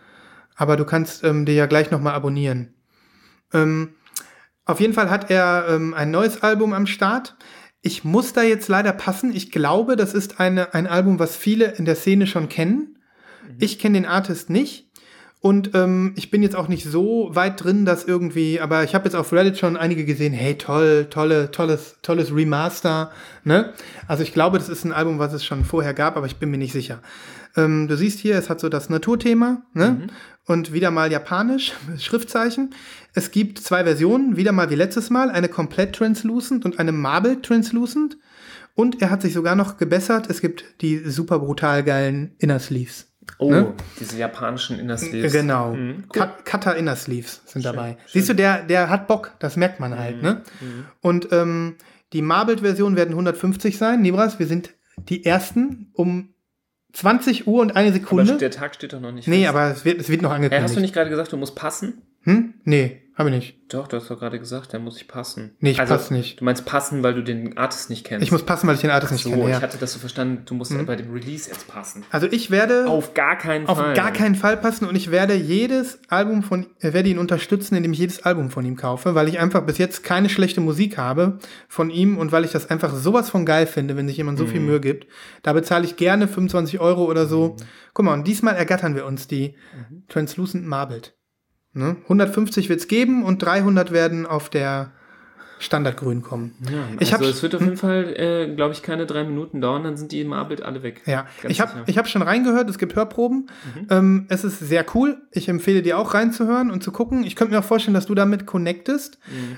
[0.56, 2.74] aber du kannst ähm, dir ja gleich nochmal abonnieren.
[3.54, 3.96] Ähm,
[4.64, 7.36] auf jeden Fall hat er ähm, ein neues Album am Start.
[7.82, 9.36] Ich muss da jetzt leider passen.
[9.36, 12.98] Ich glaube, das ist eine, ein Album, was viele in der Szene schon kennen.
[13.60, 14.85] Ich kenne den Artist nicht.
[15.46, 19.06] Und ähm, ich bin jetzt auch nicht so weit drin, dass irgendwie, aber ich habe
[19.06, 23.12] jetzt auf Reddit schon einige gesehen, hey, toll, tolle, tolles, tolles Remaster.
[23.44, 23.72] Ne?
[24.08, 26.50] Also ich glaube, das ist ein Album, was es schon vorher gab, aber ich bin
[26.50, 27.00] mir nicht sicher.
[27.56, 30.08] Ähm, du siehst hier, es hat so das Naturthema, ne?
[30.48, 32.74] Und wieder mal japanisch, Schriftzeichen.
[33.14, 37.40] Es gibt zwei Versionen, wieder mal wie letztes Mal, eine komplett translucent und eine Marble
[37.44, 38.18] translucent.
[38.74, 40.28] Und er hat sich sogar noch gebessert.
[40.28, 43.15] Es gibt die super brutal geilen Inner Sleeves.
[43.40, 43.74] Oh, ne?
[44.00, 45.32] diese japanischen Inner Sleeves.
[45.34, 45.74] Genau.
[45.74, 46.22] Mhm, cool.
[46.22, 47.92] Cut- Cutter Inner Sleeves sind dabei.
[47.92, 47.98] schön.
[48.14, 50.44] Siehst du, der, der hat Bock, das merkt man halt, ne?
[50.62, 50.86] Mhm.
[51.02, 51.76] Und ähm,
[52.14, 54.02] die Marbled-Version werden 150 sein.
[54.02, 54.74] Nibras, wir sind
[55.10, 56.34] die ersten um
[56.94, 58.38] 20 Uhr und eine Aber Sekunde.
[58.38, 59.50] der Tag steht doch noch nicht nee, fest.
[59.50, 60.64] aber es wird, es wird noch Hey, angekündigt.
[60.64, 62.02] hast du nicht gerade gesagt, du musst passen?
[62.22, 62.54] Hm?
[62.64, 63.58] Nee, habe ich nicht.
[63.70, 65.56] Doch, du hast doch gerade gesagt, der muss ich passen.
[65.60, 66.40] Nee, ich pass nicht.
[66.40, 68.24] Du meinst passen, weil du den Artist nicht kennst.
[68.24, 69.44] Ich muss passen, weil ich den Artist nicht so, kenne.
[69.46, 69.62] ich Ja.
[69.62, 72.04] hatte das so verstanden, du musst bei dem Release jetzt passen.
[72.12, 73.94] Also ich werde Auf gar keinen auf Fall.
[73.96, 77.94] gar keinen Fall passen und ich werde jedes Album von, äh, werde ihn unterstützen, indem
[77.94, 81.40] ich jedes Album von ihm kaufe, weil ich einfach bis jetzt keine schlechte Musik habe
[81.68, 84.46] von ihm und weil ich das einfach sowas von geil finde, wenn sich jemand so
[84.46, 85.08] viel Mühe gibt.
[85.42, 87.56] Da bezahle ich gerne 25 Euro oder so.
[87.94, 89.56] Guck mal, und diesmal ergattern wir uns die
[90.10, 91.15] Translucent Marbled.
[91.76, 91.98] Ne?
[92.04, 94.92] 150 wird's geben und 300 werden auf der
[95.60, 96.54] Standardgrün kommen.
[96.70, 99.84] Ja, Ich also es wird auf jeden Fall, äh, glaube ich, keine drei Minuten dauern,
[99.84, 101.02] dann sind die im Abbild alle weg.
[101.06, 103.50] Ja, Ganz ich habe hab schon reingehört, es gibt Hörproben.
[103.90, 105.18] Ähm, es ist sehr cool.
[105.32, 107.24] Ich empfehle dir auch reinzuhören und zu gucken.
[107.24, 109.18] Ich könnte mir auch vorstellen, dass du damit connectest.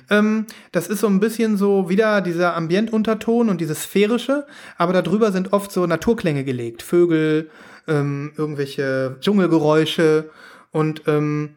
[0.10, 4.48] Ähm, das ist so ein bisschen so wieder dieser Ambientunterton und dieses Sphärische,
[4.78, 6.82] aber darüber sind oft so Naturklänge gelegt.
[6.82, 7.50] Vögel,
[7.88, 10.30] ähm, irgendwelche Dschungelgeräusche
[10.72, 11.52] und ähm,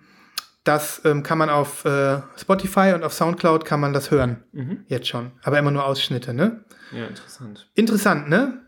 [0.65, 4.45] das ähm, kann man auf äh, Spotify und auf Soundcloud kann man das hören.
[4.53, 4.85] Mhm.
[4.89, 5.33] Jetzt schon.
[5.43, 6.65] Aber immer nur Ausschnitte, ne?
[6.93, 7.71] Ja, interessant.
[7.75, 8.61] Interessant, ne?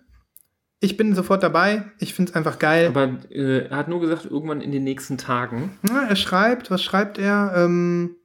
[0.81, 1.85] Ich bin sofort dabei.
[1.99, 2.87] Ich find's einfach geil.
[2.89, 5.79] Aber äh, er hat nur gesagt, irgendwann in den nächsten Tagen.
[5.83, 7.53] Na, er schreibt, was schreibt er?
[7.55, 8.17] Ähm,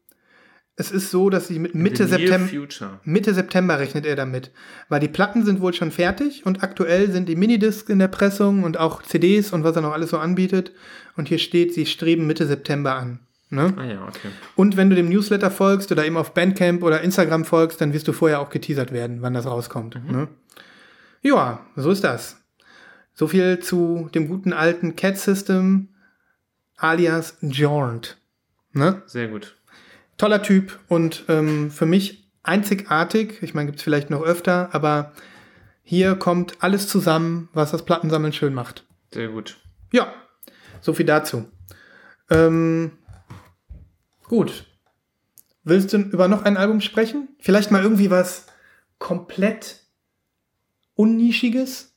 [0.80, 3.00] es ist so, dass sie mit Mitte September.
[3.04, 4.52] Mitte September rechnet er damit.
[4.90, 8.64] Weil die Platten sind wohl schon fertig und aktuell sind die Minidiscs in der Pressung
[8.64, 10.72] und auch CDs und was er noch alles so anbietet.
[11.16, 13.20] Und hier steht, sie streben Mitte September an.
[13.50, 13.74] Ne?
[13.78, 14.30] Ah ja, okay.
[14.56, 18.08] Und wenn du dem Newsletter folgst oder eben auf Bandcamp oder Instagram folgst, dann wirst
[18.08, 20.00] du vorher auch geteasert werden, wann das rauskommt.
[20.12, 20.28] Ne?
[21.22, 22.38] Ja, so ist das.
[23.14, 25.90] So viel zu dem guten alten Cat System
[26.76, 28.18] alias Jaunt.
[28.74, 29.02] Ne?
[29.06, 29.56] Sehr gut.
[30.18, 33.42] Toller Typ und ähm, für mich einzigartig.
[33.42, 35.14] Ich meine, gibt es vielleicht noch öfter, aber
[35.84, 38.86] hier kommt alles zusammen, was das Plattensammeln schön macht.
[39.14, 39.58] Sehr gut.
[39.92, 40.14] Ja,
[40.82, 41.46] so viel dazu.
[42.30, 42.92] Ähm,
[44.28, 44.66] gut.
[45.64, 47.28] Willst du über noch ein Album sprechen?
[47.40, 48.46] Vielleicht mal irgendwie was
[49.00, 49.84] komplett
[50.96, 51.94] unnischiges?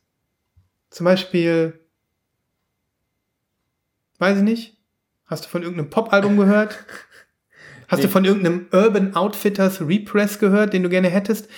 [0.90, 1.78] Zum Beispiel,
[4.18, 4.76] weiß ich nicht,
[5.26, 6.78] hast du von irgendeinem Pop-Album gehört?
[7.88, 8.04] Hast Nee.
[8.06, 11.48] du von irgendeinem Urban Outfitters Repress gehört, den du gerne hättest,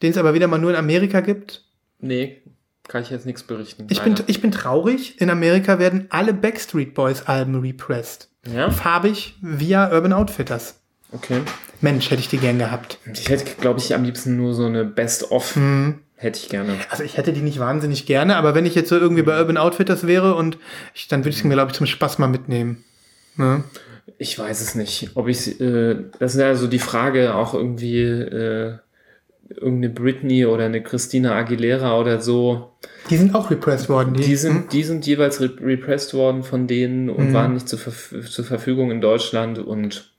[0.00, 1.64] den es aber wieder mal nur in Amerika gibt?
[1.98, 2.40] Nee,
[2.86, 3.88] kann ich jetzt nichts berichten.
[3.90, 5.20] Ich bin, ich bin traurig.
[5.20, 8.30] In Amerika werden alle Backstreet Boys Alben repressed.
[8.46, 8.70] Ja?
[8.70, 10.80] Farbig via Urban Outfitters.
[11.12, 11.40] Okay.
[11.80, 12.98] Mensch, hätte ich die gern gehabt.
[13.12, 15.56] Ich hätte, glaube ich, am liebsten nur so eine Best-of.
[15.56, 16.00] Mhm.
[16.16, 16.76] Hätte ich gerne.
[16.88, 19.56] Also ich hätte die nicht wahnsinnig gerne, aber wenn ich jetzt so irgendwie bei Urban
[19.56, 20.56] Outfitters wäre und
[20.94, 22.84] ich, dann würde ich sie mir, glaube ich, zum Spaß mal mitnehmen.
[23.36, 23.64] Ne?
[24.18, 25.10] Ich weiß es nicht.
[25.14, 28.78] Ob ich, äh, das ist ja so die Frage auch irgendwie, äh,
[29.56, 32.72] irgendeine Britney oder eine Christina Aguilera oder so.
[33.10, 34.14] Die sind auch repressed worden.
[34.14, 34.36] Die, Die Hm?
[34.36, 37.32] sind, die sind jeweils re repressed worden von denen und Mhm.
[37.34, 40.12] waren nicht zur, Verf zur Verfügung in Deutschland und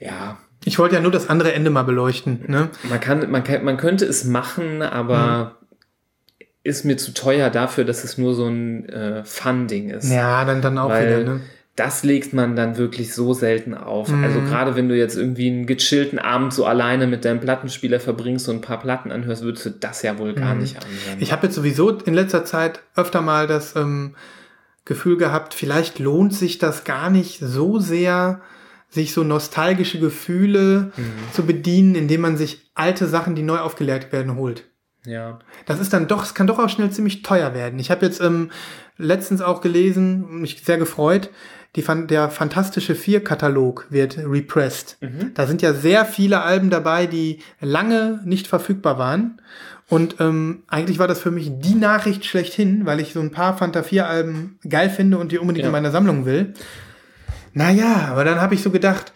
[0.00, 2.40] ja, Ich wollte ja nur das andere Ende mal beleuchten.
[2.48, 2.70] Ne?
[2.88, 5.56] man kann, man kann, man könnte es machen, aber
[6.40, 6.46] Mhm.
[6.64, 10.10] ist mir zu teuer dafür, dass es nur so ein äh, Fun-Ding ist.
[10.10, 11.34] Ja, dann, dann auch Weil wieder.
[11.34, 11.40] Ne?
[11.76, 14.08] Das legt man dann wirklich so selten auf.
[14.08, 14.24] Mhm.
[14.24, 18.48] Also gerade wenn du jetzt irgendwie einen gechillten Abend so alleine mit deinem Plattenspieler verbringst
[18.48, 21.16] und ein paar Platten anhörst, würdest du das ja wohl gar nicht anhören.
[21.16, 21.22] Mhm.
[21.22, 24.14] Ich habe jetzt sowieso in letzter Zeit öfter mal das ähm,
[24.86, 28.40] Gefühl gehabt, vielleicht lohnt sich das gar nicht so sehr,
[28.88, 31.02] sich so nostalgische Gefühle Mhm.
[31.32, 34.64] zu bedienen, indem man sich alte Sachen, die neu aufgelegt werden, holt.
[35.04, 35.38] ja.
[35.66, 37.78] Das ist dann doch, es kann doch auch schnell ziemlich teuer werden.
[37.80, 38.50] Ich habe jetzt ähm,
[38.96, 41.30] letztens auch gelesen, mich sehr gefreut,
[41.76, 44.98] die, Fan- der Fantastische Vier-Katalog wird repressed.
[45.34, 49.40] Da sind ja sehr viele Alben dabei, die lange nicht verfügbar waren.
[49.88, 53.56] Und ähm, eigentlich war das für mich die Nachricht schlechthin, weil ich so ein paar
[53.56, 55.68] Fanta 4-Alben geil finde und die unbedingt Ja.
[55.68, 56.54] in meiner Sammlung will.
[57.52, 59.12] Naja, aber dann habe ich so gedacht,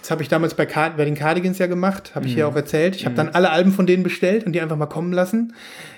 [0.00, 2.56] das habe ich damals bei, Card bei den Cardigans ja gemacht, habe ich hier auch
[2.56, 2.96] erzählt.
[2.96, 5.54] Ich habe dann alle Alben von denen bestellt und die einfach mal kommen lassen.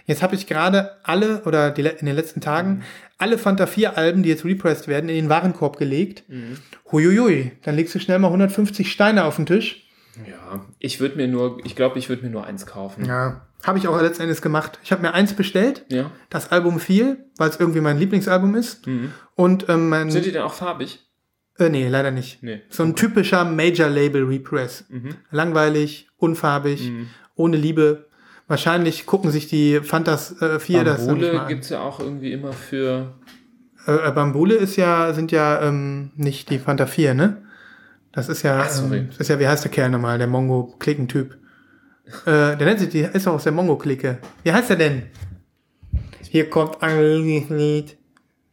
[0.06, 2.82] Jetzt habe ich gerade alle, oder die, in den letzten Tagen,
[3.22, 6.24] alle Fanta 4 Alben, die jetzt repressed werden, in den Warenkorb gelegt.
[6.90, 9.86] Huiuiui, dann legst du schnell mal 150 Steine auf den Tisch.
[10.28, 13.06] Ja, ich würde mir nur, ich glaube, ich würde mir nur eins kaufen.
[13.06, 14.78] Ja, habe ich auch letzten Endes gemacht.
[14.84, 16.10] Ich habe mir eins bestellt, Ja.
[16.28, 18.86] das Album viel, weil es irgendwie mein Lieblingsalbum ist.
[19.36, 20.10] Und ähm, mein...
[20.10, 20.98] Sind die denn auch farbig?
[21.58, 22.42] Äh, nee, leider nicht.
[22.42, 22.60] Nee.
[22.68, 24.84] So ein typischer Major-Label-Repress.
[25.30, 26.90] Langweilig, unfarbig,
[27.34, 28.08] ohne Liebe.
[28.48, 31.48] Wahrscheinlich gucken sich die Fantas äh, 4 das Bambule mal an.
[31.48, 33.12] gibt es ja auch irgendwie immer für.
[33.86, 37.42] Äh, äh, Bambule ist ja, sind ja ähm, nicht die Fanta 4, ne?
[38.12, 41.38] Das ist ja, Ach, ähm, das ist ja, wie heißt der Kerl nochmal, der Mongo-Klicken-Typ?
[42.26, 44.18] Äh, der nennt sich, die ist auch aus der Mongo-Clique.
[44.42, 45.04] Wie heißt er denn?
[46.28, 47.96] Hier kommt ein Lied.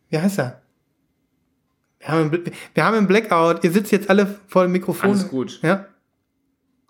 [0.09, 0.61] Wie heißt er?
[1.99, 3.63] Wir haben, einen wir haben einen Blackout.
[3.63, 5.11] Ihr sitzt jetzt alle vor dem Mikrofon.
[5.11, 5.59] Alles gut.
[5.61, 5.85] Ja.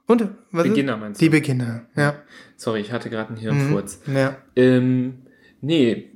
[0.10, 0.24] Und?
[0.51, 1.26] Was ist- Beginner meinst du?
[1.26, 2.16] Die Beginner, ja.
[2.57, 3.41] Sorry, ich hatte gerade einen Mhm.
[3.41, 4.01] Hirnfurz.
[4.14, 4.36] ja.
[4.55, 5.20] Ähm,
[5.62, 6.07] nee.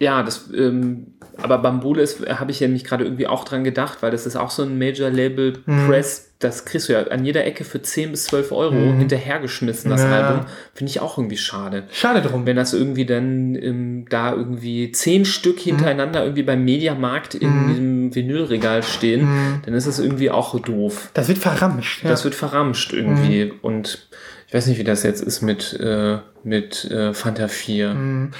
[0.00, 1.08] Ja, das, ähm,
[1.42, 4.36] aber Bambule ist, habe ich ja nicht gerade irgendwie auch dran gedacht, weil das ist
[4.36, 5.86] auch so ein Major Label Mhm.
[5.88, 10.04] Press, das kriegst du ja an jeder Ecke für 10 bis 12 Euro hinterhergeschmissen, das
[10.04, 10.10] Mhm.
[10.10, 10.28] Ja.
[10.28, 10.46] Album.
[10.72, 11.82] Finde ich auch irgendwie schade.
[11.90, 12.46] Schade drum.
[12.46, 17.70] Wenn das irgendwie dann ähm, da irgendwie zehn Stück hintereinander irgendwie beim Mediamarkt in Mhm.
[18.14, 21.10] Vinylregal stehen, dann ist das irgendwie auch doof.
[21.14, 22.04] Das wird verramscht.
[22.04, 22.10] Ja.
[22.10, 23.46] Das wird verramscht irgendwie.
[23.46, 23.52] Mhm.
[23.62, 24.08] Und
[24.46, 27.94] ich weiß nicht, wie das jetzt ist mit, äh, mit äh, Fanta 4.
[27.94, 28.30] Mhm.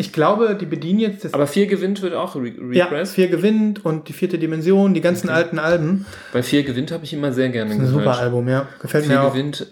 [0.00, 3.16] Ich glaube, die bedienen jetzt das Aber 4 gewinnt wird auch re Ja, repressed.
[3.16, 6.06] vier gewinnt und die vierte Dimension, die ganzen alten Alben.
[6.32, 8.68] Bei 4 gewinnt habe ich immer sehr gerne Ein super Album, ja.
[8.80, 9.32] Gefällt 4 mir auch.
[9.32, 9.66] gewinnt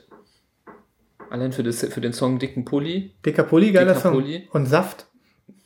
[1.30, 3.12] allein für, das, für den Song Dicken Pulli.
[3.24, 4.12] Dicker Pulli, geiler Dicker Song.
[4.14, 4.48] Pulli.
[4.52, 5.05] Und Saft.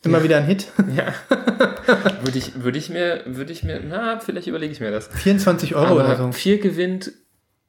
[0.02, 0.68] Immer wieder ein Hit.
[0.96, 1.12] Ja.
[2.22, 5.08] würde ich, würde ich mir, würde ich mir, na, vielleicht überlege ich mir das.
[5.08, 6.22] 24 Euro oder so.
[6.24, 7.12] Aber 4 gewinnt,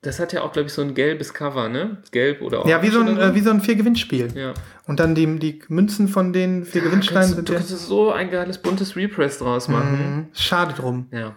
[0.01, 1.97] das hat ja auch, glaube ich, so ein gelbes Cover, ne?
[2.11, 4.29] Gelb oder Ja, wie so ein, äh, wie so ein Vier-Gewinnspiel.
[4.36, 4.53] ja.
[4.88, 7.59] Und dann die, die Münzen von den vier Gewinnsteinen Kannst, sind du ja.
[7.59, 10.15] könntest so ein geiles buntes Repress draus machen.
[10.15, 10.27] Mhm.
[10.34, 11.07] Schade drum.
[11.11, 11.36] Ja.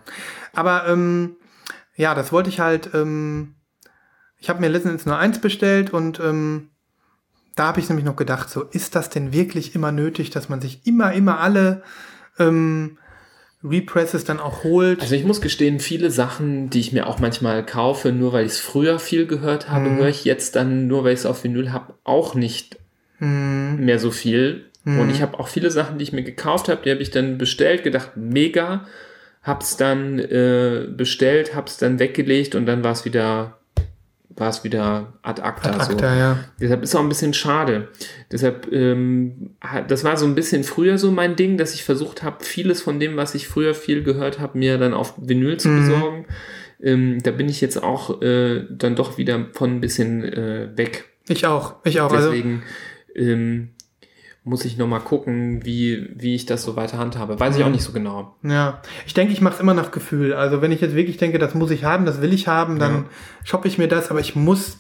[0.55, 1.37] Aber ähm,
[1.95, 2.91] ja, das wollte ich halt.
[2.95, 3.55] Ähm,
[4.39, 6.71] ich habe mir letztens nur eins bestellt und ähm,
[7.57, 10.61] da habe ich nämlich noch gedacht, so ist das denn wirklich immer nötig, dass man
[10.61, 11.83] sich immer, immer alle
[12.39, 12.99] ähm,
[13.63, 15.01] Represses dann auch holt?
[15.01, 18.53] Also ich muss gestehen, viele Sachen, die ich mir auch manchmal kaufe, nur weil ich
[18.53, 19.97] es früher viel gehört habe, Mhm.
[19.99, 22.77] höre ich jetzt dann, nur weil ich es auf Vinyl habe, auch nicht
[23.21, 23.77] Mhm.
[23.85, 24.67] mehr so viel.
[24.87, 27.39] Und ich habe auch viele Sachen, die ich mir gekauft habe, die habe ich dann
[27.39, 28.87] bestellt, gedacht, mega,
[29.43, 33.57] hab's dann äh, bestellt, hab's dann weggelegt und dann war es wieder,
[34.37, 35.71] war es wieder ad acta.
[35.71, 35.93] Ad so.
[35.93, 36.39] acta, ja.
[36.61, 37.89] Deshalb ist auch ein bisschen schade.
[38.33, 42.23] Deshalb, ähm, hat- das war so ein bisschen früher so mein Ding, dass ich versucht
[42.23, 45.69] habe, vieles von dem, was ich früher viel gehört habe, mir dann auf Vinyl zu
[45.69, 46.27] besorgen.
[46.83, 51.05] Ähm, da bin ich jetzt auch äh, dann doch wieder von ein bisschen äh, weg.
[51.29, 51.77] Ich auch.
[51.85, 52.13] Ich auch.
[52.13, 52.63] Also, Deswegen
[53.15, 53.71] ähm,
[54.47, 57.41] muss ich nochmal gucken, wie, wie ich das so weiter handhabe.
[57.41, 58.37] Weiß ich auch nicht so genau.
[58.43, 60.35] Ja, ich denke, ich mache es immer nach Gefühl.
[60.35, 62.93] Also wenn ich jetzt wirklich denke, das muss ich haben, das will ich haben, dann
[62.93, 63.05] Ja.
[63.43, 64.77] shoppe ich mir das, aber ich muss,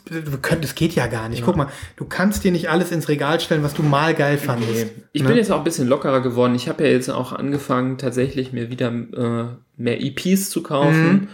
[0.60, 1.44] das geht ja gar nicht.
[1.46, 4.70] Guck mal, du kannst dir nicht alles ins Regal stellen, was du mal geil fandest.
[4.96, 5.02] Nee.
[5.12, 5.28] Ich Ne?
[5.28, 6.54] bin jetzt auch ein bisschen lockerer geworden.
[6.54, 9.46] Ich habe ja jetzt auch angefangen, tatsächlich mir wieder äh,
[9.78, 11.12] mehr EPs zu kaufen.
[11.12, 11.28] Mhm.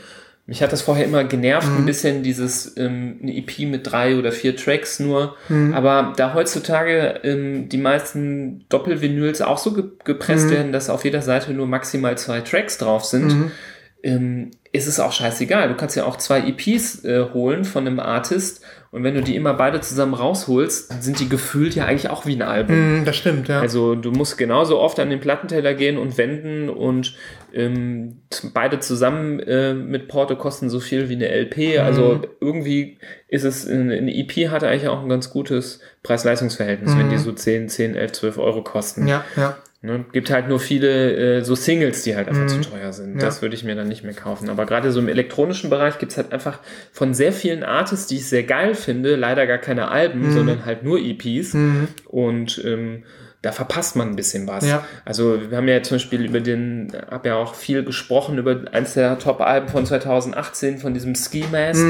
[0.51, 4.33] Mich hat das vorher immer genervt, ein bisschen dieses ähm, eine EP mit drei oder
[4.33, 5.37] vier Tracks nur.
[5.73, 11.23] Aber da heutzutage ähm, die meisten Doppelvinyls auch so ge gepresst werden, dass auf jeder
[11.23, 13.53] Seite nur maximal zwei Tracks drauf sind,
[14.03, 15.69] ähm, ist es auch scheißegal.
[15.69, 19.37] Du kannst ja auch zwei EPs äh, holen von einem Artist und wenn du die
[19.37, 23.03] immer beide zusammen rausholst, dann sind die gefühlt ja eigentlich auch wie ein Album.
[23.03, 23.61] Mm, das stimmt, ja.
[23.61, 27.15] Also du musst genauso oft an den Plattenteller gehen und wenden und
[27.55, 28.23] ähm,
[28.55, 31.79] beide zusammen äh, mit Porto kosten so viel wie eine LP.
[31.79, 32.99] Also irgendwie
[33.29, 37.33] ist es, eine eine EP hat eigentlich auch ein ganz gutes Preis-Leistungs-Verhältnis, wenn die so
[37.33, 39.07] 10, 10, 11, 12 Euro kosten.
[39.07, 39.57] ja, ja.
[39.83, 40.05] Ne?
[40.13, 43.15] Gibt halt nur viele äh, so Singles, die halt einfach zu teuer sind.
[43.15, 43.21] Ja.
[43.21, 44.51] Das würde ich mir dann nicht mehr kaufen.
[44.51, 46.59] Aber gerade so im elektronischen Bereich gibt's halt einfach
[46.93, 50.83] von sehr vielen Artists, die ich sehr geil finde, leider gar keine Alben, sondern halt
[50.83, 51.57] nur EPs.
[52.05, 53.05] Und ähm,
[53.43, 54.66] da verpasst man ein bisschen was.
[54.66, 54.84] Ja.
[55.05, 58.95] Also wir haben ja zum Beispiel über den, hab ja auch viel gesprochen über eins
[58.95, 61.84] der Top-Alben von 2018, von diesem Ski Mask.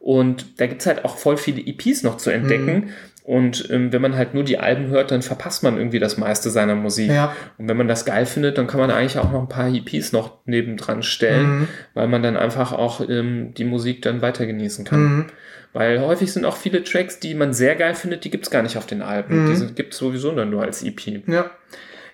[0.00, 2.90] Und da gibt's halt auch voll viele EPs noch zu entdecken.
[3.28, 6.48] Und ähm, wenn man halt nur die Alben hört, dann verpasst man irgendwie das meiste
[6.48, 7.10] seiner Musik.
[7.10, 7.36] Ja.
[7.58, 10.12] Und wenn man das geil findet, dann kann man eigentlich auch noch ein paar EPs
[10.12, 15.26] noch nebendran stellen, weil man dann einfach auch ähm, die Musik dann weiter genießen kann.
[15.72, 18.76] Weil häufig sind auch viele Tracks, die man sehr geil findet, die gibt's gar nicht
[18.78, 19.48] auf den Alben.
[19.50, 21.22] Die sind- gibt's sowieso dann nur als EP.
[21.26, 21.50] Ja.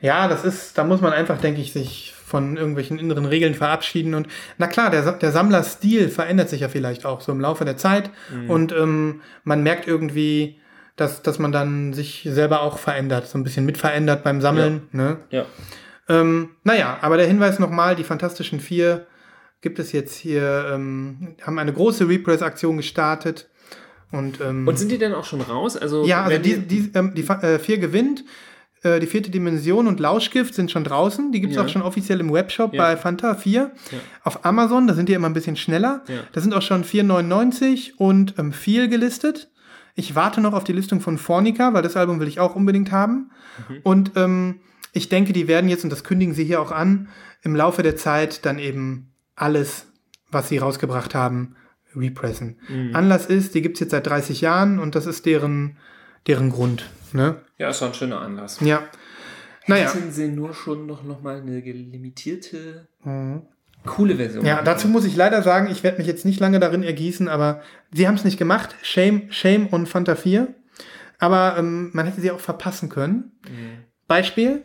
[0.00, 4.14] Ja, das ist, da muss man einfach, denke ich, sich von irgendwelchen inneren Regeln verabschieden.
[4.14, 4.26] Und
[4.58, 8.10] na klar, der, der Sammlerstil verändert sich ja vielleicht auch so im Laufe der Zeit.
[8.48, 10.58] Und ähm, man merkt irgendwie,
[10.96, 14.82] dass, dass man dann sich selber auch verändert, so ein bisschen mitverändert beim Sammeln.
[14.92, 15.18] Ne?
[15.30, 15.46] Ja.
[16.08, 19.06] Ähm, naja, aber der Hinweis nochmal, die Fantastischen Vier
[19.64, 23.48] gibt es jetzt hier, ähm, haben eine große Repress-Aktion gestartet.
[24.12, 25.76] Und, ähm, Und sind die denn auch schon raus?
[25.76, 28.24] Also, ja, also die, die, ähm, die äh, vier gewinnt.
[28.82, 31.32] Äh, die vierte Dimension und Lauschgift sind schon draußen.
[31.32, 31.64] Die gibt's Ja.
[31.64, 32.82] auch schon offiziell im Webshop Ja.
[32.82, 33.72] bei Fanta 4.
[34.22, 36.04] Auf Amazon, da sind die immer ein bisschen schneller.
[36.06, 36.16] Ja.
[36.32, 39.50] Da sind auch schon 4,99 und ähm, viel gelistet.
[39.96, 42.92] Ich warte noch auf die Listung von Fornica, weil das Album will ich auch unbedingt
[42.92, 43.30] haben.
[43.68, 43.76] Mhm.
[43.84, 44.60] Und ähm,
[44.92, 47.08] ich denke, die werden jetzt, und das kündigen sie hier auch an,
[47.42, 49.86] im Laufe der Zeit dann eben alles,
[50.30, 51.56] was sie rausgebracht haben,
[51.94, 52.58] repressen.
[52.68, 52.94] Mhm.
[52.94, 55.76] Anlass ist, die gibt's jetzt seit 30 Jahren und das ist deren,
[56.26, 56.90] deren Grund.
[57.12, 57.40] Ne?
[57.58, 58.58] ja, ist doch ein schöner Anlass.
[58.60, 58.82] Ja.
[59.66, 62.88] Naja, Hätten sie nur schon noch, noch mal eine limitierte,
[63.86, 64.48] coole Version Mhm.
[64.48, 67.62] ja, dazu muss ich leider sagen, ich werde mich jetzt nicht lange darin ergießen, aber
[67.92, 68.74] sie haben es nicht gemacht.
[68.82, 70.48] Shame, Shame und Fanta 4.
[71.18, 73.32] Aber ähm, man hätte sie auch verpassen können.
[74.08, 74.64] Beispiel,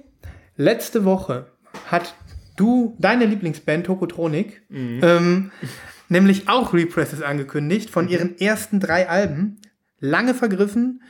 [0.57, 1.47] letzte Woche
[1.89, 2.15] hat
[2.59, 4.61] du, deine Lieblingsband Tokotronik,
[5.03, 5.51] ähm,
[6.09, 9.57] nämlich auch Represses angekündigt von ihren ersten drei Alben.
[9.99, 11.01] Lange vergriffen,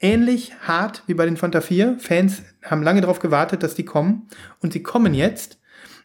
[0.00, 1.98] ähnlich hart wie bei den Fanta 4.
[1.98, 4.28] Fans haben lange darauf gewartet, dass die kommen.
[4.60, 5.58] Und sie kommen jetzt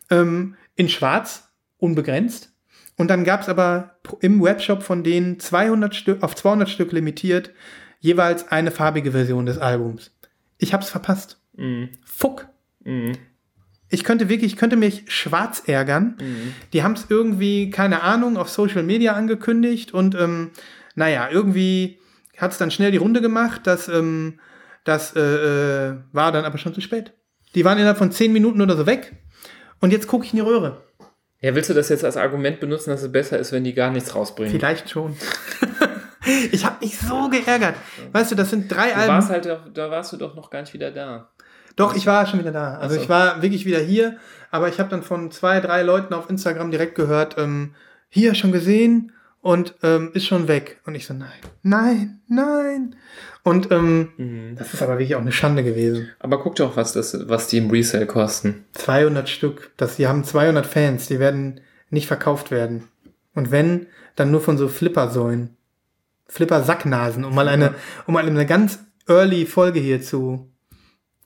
[0.09, 2.53] ähm, in schwarz, unbegrenzt.
[2.95, 7.51] Und dann gab es aber im Webshop von denen 200 Stück, auf 200 Stück limitiert,
[7.99, 10.11] jeweils eine farbige Version des Albums.
[10.57, 11.39] Ich hab's verpasst.
[12.05, 12.47] Fuck.
[13.89, 16.17] Ich könnte wirklich, ich könnte mich schwarz ärgern.
[16.73, 20.51] Die haben es irgendwie, keine Ahnung, auf Social Media angekündigt und ähm,
[20.95, 21.99] naja, irgendwie
[22.37, 24.39] hat es dann schnell die Runde gemacht, dass ähm,
[24.83, 27.13] das äh, äh, war dann aber schon zu spät.
[27.55, 29.15] Die waren innerhalb von 10 Minuten oder so weg.
[29.79, 30.81] Und jetzt gucke ich in die Röhre.
[31.39, 33.91] Ja, willst du das jetzt als Argument benutzen, dass es besser ist, wenn die gar
[33.91, 34.51] nichts rausbringen?
[34.51, 35.15] Vielleicht schon.
[36.51, 37.75] ich habe mich so geärgert.
[38.11, 39.13] Weißt du, das sind drei Du Alben.
[39.13, 41.29] warst halt, da warst du doch noch gar nicht wieder da.
[41.77, 42.75] Doch, ich war schon wieder da.
[42.75, 43.03] Also Ach so.
[43.03, 44.17] ich war wirklich wieder hier,
[44.51, 47.73] aber ich habe dann von zwei, drei Leuten auf Instagram direkt gehört, ähm,
[48.09, 50.81] hier schon gesehen und ähm, ist schon weg.
[50.85, 51.29] Und ich so, nein,
[51.63, 52.95] nein, nein.
[53.43, 54.55] Und ähm, Mhm.
[54.57, 56.09] das ist aber wirklich auch eine Schande gewesen.
[56.19, 58.65] Aber guck doch, was, das, was die im Resale kosten.
[58.73, 59.71] 200 Stück.
[59.77, 62.89] Das, die haben 200 Fans, die werden nicht verkauft werden.
[63.35, 63.85] Und wenn,
[64.17, 65.55] dann nur von so Flippersäulen.
[66.27, 67.75] Flipper-Sacknasen, um mal eine,
[68.05, 70.49] um mal eine ganz early Folge hier zu,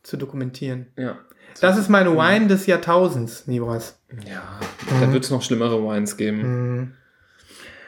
[0.03, 0.87] zu dokumentieren.
[0.97, 1.17] Ja.
[1.59, 3.99] Das ist meine Wine des Jahrtausends, Nibras.
[4.27, 4.41] Ja,
[5.01, 6.95] da wird es noch schlimmere Wines geben.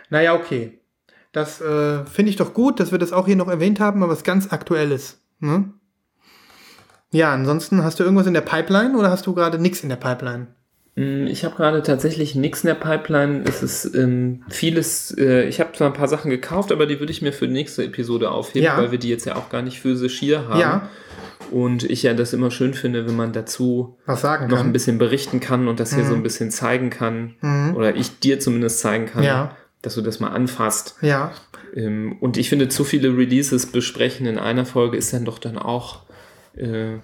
[0.09, 0.79] Naja, okay.
[1.31, 4.11] Das äh, finde ich doch gut, dass wir das auch hier noch erwähnt haben, aber
[4.11, 5.21] was ganz Aktuelles.
[5.39, 5.71] Ne?
[7.11, 9.95] Ja, ansonsten hast du irgendwas in der Pipeline oder hast du gerade nichts in der
[9.95, 10.47] Pipeline?
[10.95, 13.43] Mm, Ich habe gerade tatsächlich nichts in der Pipeline.
[13.47, 17.11] Es ist ähm, vieles, äh, ich habe zwar ein paar Sachen gekauft, aber die würde
[17.11, 18.77] ich mir für die nächste Episode aufheben, Ja.
[18.77, 20.59] weil wir die jetzt ja auch gar nicht physisch hier haben.
[20.59, 20.89] Ja.
[21.53, 23.97] Und ich ja das immer schön finde, wenn man dazu
[24.49, 24.67] noch kann?
[24.67, 27.35] ein bisschen berichten kann und das hier so ein bisschen zeigen kann.
[27.75, 29.27] Oder ich dir zumindest zeigen kann, Mhm.
[29.27, 29.55] Ja.
[29.81, 30.95] dass du das mal anfasst.
[31.01, 31.31] Ja,
[31.75, 35.57] Ähm, und ich finde, zu viele Releases besprechen in einer Folge ist dann doch dann
[35.57, 36.03] auch
[36.55, 36.99] äh,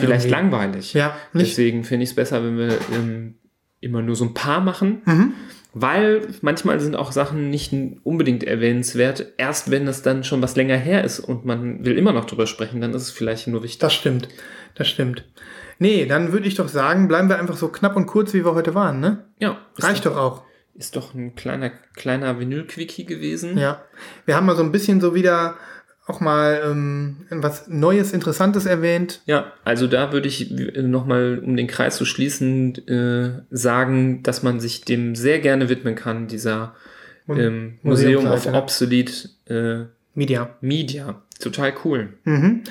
[0.00, 0.28] vielleicht irgendwie.
[0.28, 0.92] langweilig.
[0.94, 1.50] Ja, nicht.
[1.52, 3.36] Deswegen finde ich es besser, wenn wir ähm,
[3.80, 5.00] immer nur so ein paar machen.
[5.06, 5.32] Mhm.
[5.72, 9.34] Weil manchmal sind auch Sachen nicht unbedingt erwähnenswert.
[9.36, 12.46] Erst wenn es dann schon was länger her ist und man will immer noch drüber
[12.46, 13.78] sprechen, dann ist es vielleicht nur wichtig.
[13.78, 14.28] Das stimmt.
[14.74, 15.24] Das stimmt.
[15.78, 18.54] Nee, dann würde ich doch sagen, bleiben wir einfach so knapp und kurz, wie wir
[18.54, 19.24] heute waren, ne?
[19.38, 20.42] ja, Reicht doch auch.
[20.74, 23.58] Ist doch ein kleiner, kleiner Vinyl-Quickie gewesen.
[23.58, 23.82] Ja.
[24.24, 25.56] Wir haben mal so ein bisschen so wieder
[26.10, 29.22] auch mal ähm, was Neues, Interessantes erwähnt.
[29.26, 34.60] Ja, also da würde ich nochmal, um den Kreis zu schließen, äh, sagen, dass man
[34.60, 36.74] sich dem sehr gerne widmen kann, dieser
[37.28, 38.46] ähm, Museum of?
[38.46, 40.50] Obsolete äh, Media.
[40.60, 41.22] Media.
[41.38, 42.14] Total cool.
[42.24, 42.64] Mhm.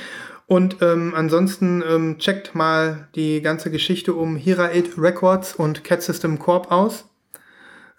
[0.46, 6.02] Und ähm, ansonsten ähm, checkt mal die ganze Geschichte um Hira 8 Records und Cat
[6.02, 7.06] System Corp aus.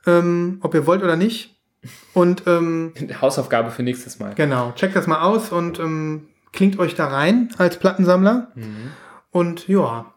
[0.07, 1.60] Ähm, ob ihr wollt oder nicht.
[2.13, 4.35] Und ähm, Hausaufgabe für nächstes Mal.
[4.35, 8.53] genau, checkt das mal aus und ähm, klingt euch da rein als Plattensammler.
[9.31, 10.13] Und ja,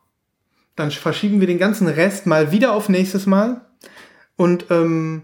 [0.75, 3.61] dann verschieben wir den ganzen Rest mal wieder auf nächstes Mal.
[4.35, 5.23] Und ähm,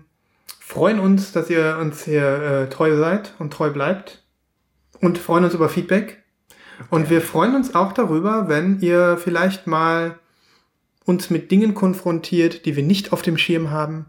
[0.59, 4.23] freuen uns, dass ihr uns hier äh, treu seid und treu bleibt.
[5.01, 6.23] Und freuen uns über Feedback.
[6.89, 10.19] Und wir freuen uns auch darüber, wenn ihr vielleicht mal
[11.05, 14.05] uns mit Dingen konfrontiert, die wir nicht auf dem Schirm haben.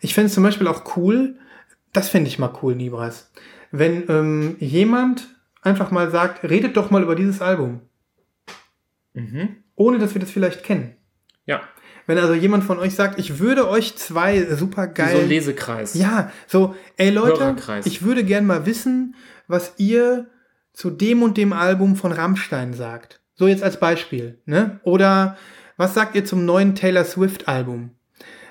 [0.00, 1.36] Ich fände es zum Beispiel auch cool,
[1.92, 3.30] das fände ich mal cool, Nibras,
[3.70, 5.28] wenn ähm, jemand
[5.62, 7.80] einfach mal sagt, redet doch mal über dieses Album,
[9.14, 9.56] Mhm.
[9.74, 10.94] ohne dass wir das vielleicht kennen.
[11.46, 11.62] Ja,
[12.06, 15.26] Wenn also jemand von euch sagt, ich würde euch zwei super wie so ein geil.
[15.26, 15.94] Lesekreis.
[15.94, 19.16] ja, so, ey Leute, ich würde gern mal wissen,
[19.48, 20.28] was ihr
[20.72, 23.20] zu dem und dem Album von Rammstein sagt.
[23.34, 24.78] So jetzt als Beispiel, ne?
[24.84, 25.36] Oder
[25.76, 27.90] was sagt ihr zum neuen Taylor Swift Album?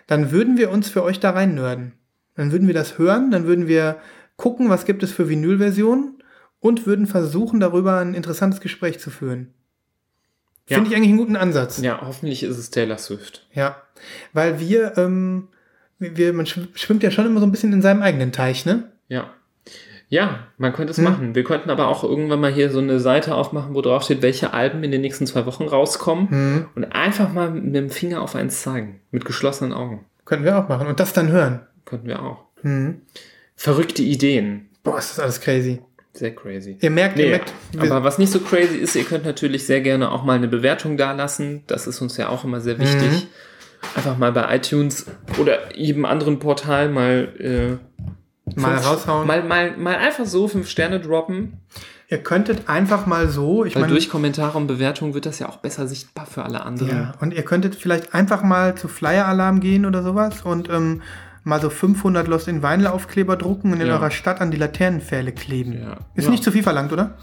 [0.07, 1.93] Dann würden wir uns für euch da rein nörden.
[2.35, 3.97] Dann würden wir das hören, dann würden wir
[4.35, 6.21] gucken, was gibt es für Vinylversionen
[6.59, 9.53] und würden versuchen, darüber ein interessantes Gespräch zu führen.
[10.67, 10.75] Ja.
[10.77, 11.79] Finde ich eigentlich einen guten Ansatz.
[11.79, 13.47] Ja, hoffentlich ist es Taylor Swift.
[13.53, 13.81] Ja,
[14.33, 15.47] weil wir, ähm,
[15.99, 18.91] wir, man schw- schwimmt ja schon immer so ein bisschen in seinem eigenen Teich, ne?
[19.07, 19.29] Ja.
[20.09, 21.03] Ja, man könnte es Hm.
[21.03, 21.35] machen.
[21.35, 24.53] Wir könnten aber auch irgendwann mal hier so eine Seite aufmachen, wo drauf steht, welche
[24.53, 26.65] Alben in den nächsten zwei Wochen rauskommen Hm.
[26.75, 28.99] und einfach mal mit dem Finger auf eins zeigen.
[29.11, 30.05] Mit geschlossenen Augen.
[30.25, 31.61] Könnten wir auch machen und das dann hören.
[31.85, 32.43] Könnten wir auch.
[32.61, 33.01] Hm.
[33.55, 34.69] Verrückte Ideen.
[34.83, 35.81] Boah, ist das alles crazy.
[36.13, 36.77] Sehr crazy.
[36.79, 39.65] Ihr merkt, ihr Nee, merkt, wir, aber was nicht so crazy ist, ihr könnt natürlich
[39.65, 41.63] sehr gerne auch mal eine Bewertung dalassen.
[41.67, 43.11] Das ist uns ja auch immer sehr wichtig.
[43.11, 43.21] Mhm.
[43.95, 45.05] Einfach mal bei iTunes
[45.39, 48.03] oder jedem anderen Portal mal, äh,
[48.55, 49.27] mal fünf- raushauen.
[49.27, 51.59] Mal, mal, mal einfach so fünf Sterne droppen.
[52.09, 55.49] ihr könntet einfach mal so, ich Weil meine, durch Kommentare und Bewertungen wird das ja
[55.49, 56.89] auch besser sichtbar für alle anderen.
[56.89, 61.01] ja, und ihr könntet vielleicht einfach mal zu Flyer Alarm gehen oder sowas und ähm,
[61.43, 63.93] mal so 500 Lost in Vinyl Aufkleber drucken und in Ja.
[63.95, 65.73] eurer Stadt an die Laternenpfähle kleben.
[65.73, 65.97] Ja.
[66.15, 66.31] Ist Ja.
[66.31, 67.15] nicht zu viel verlangt, oder?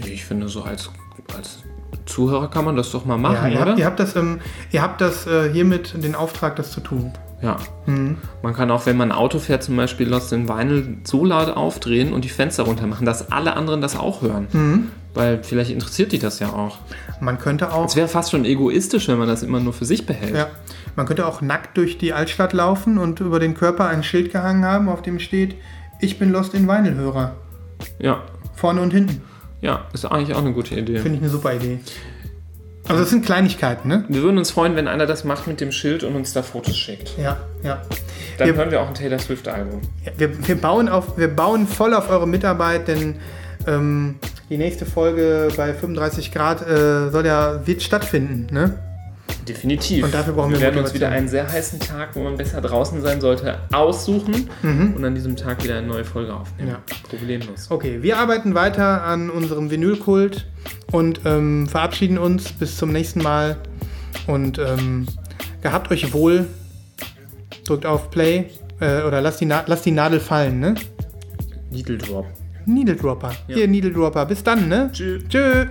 [0.00, 0.90] Nee, ich finde, so als,
[1.36, 1.58] als
[2.06, 3.70] Zuhörer kann man das doch mal machen, ja, ihr oder?
[3.70, 4.40] habt, ihr habt das, ähm,
[4.70, 7.12] ihr habt das äh, hiermit den Auftrag, das zu tun.
[7.40, 7.56] Ja.
[7.86, 8.18] Mhm.
[8.42, 11.48] Man kann auch, wenn man ein Auto fährt, zum Beispiel Lost in Vinyl so laut
[11.48, 14.48] aufdrehen und die Fenster runter machen, dass alle anderen das auch hören.
[14.52, 14.88] Mhm.
[15.14, 16.78] Weil vielleicht interessiert die das ja auch.
[17.20, 20.06] Man könnte auch Es wäre fast schon egoistisch, wenn man das immer nur für sich
[20.06, 20.36] behält.
[20.36, 20.48] Ja,
[20.96, 24.64] man könnte auch nackt durch die Altstadt laufen und über den Körper ein Schild gehangen
[24.64, 25.56] haben, auf dem steht,
[26.00, 27.34] ich bin Lost in Vinyl-Hörer.
[27.98, 28.22] ja.
[28.54, 29.22] Vorne und hinten.
[29.60, 30.98] Ja, ist eigentlich auch eine gute Idee.
[30.98, 31.78] Finde ich eine super Idee.
[32.88, 34.04] Also das sind Kleinigkeiten, ne?
[34.08, 36.76] Wir würden uns freuen, wenn einer das macht mit dem Schild und uns da Fotos
[36.76, 37.18] schickt.
[37.18, 37.82] Ja, ja.
[38.38, 39.80] Dann Wir- hören wir auch ein Taylor Swift-Album.
[40.04, 43.16] ja wir, wir, bauen auf, wir bauen voll auf eure Mitarbeit, denn
[43.66, 44.16] ähm,
[44.48, 48.78] die nächste Folge bei 35 Grad äh, soll ja, wird stattfinden, ne?
[49.46, 50.04] Definitiv.
[50.04, 52.60] Und dafür brauchen wir wir werden uns wieder einen sehr heißen Tag, wo man besser
[52.60, 56.68] draußen sein sollte, aussuchen und an diesem Tag wieder eine neue Folge aufnehmen.
[56.68, 56.74] Mhm.
[56.74, 57.08] Ja.
[57.08, 57.66] Problemlos.
[57.70, 60.46] Okay, wir arbeiten weiter an unserem Vinylkult
[60.92, 63.56] und ähm, verabschieden uns bis zum nächsten Mal.
[64.26, 65.06] Und ähm,
[65.62, 66.46] gehabt euch wohl.
[67.64, 68.46] Drückt auf Play
[68.80, 70.74] äh, oder lasst die, Na lasst die Nadel fallen, ne?
[71.70, 72.26] Needle Drop.
[72.66, 73.32] Needle Dropper.
[73.46, 74.26] Hier, Needle Dropper.
[74.26, 74.90] Bis dann, ne?
[74.92, 75.24] Tschüss.
[75.28, 75.66] Tschö.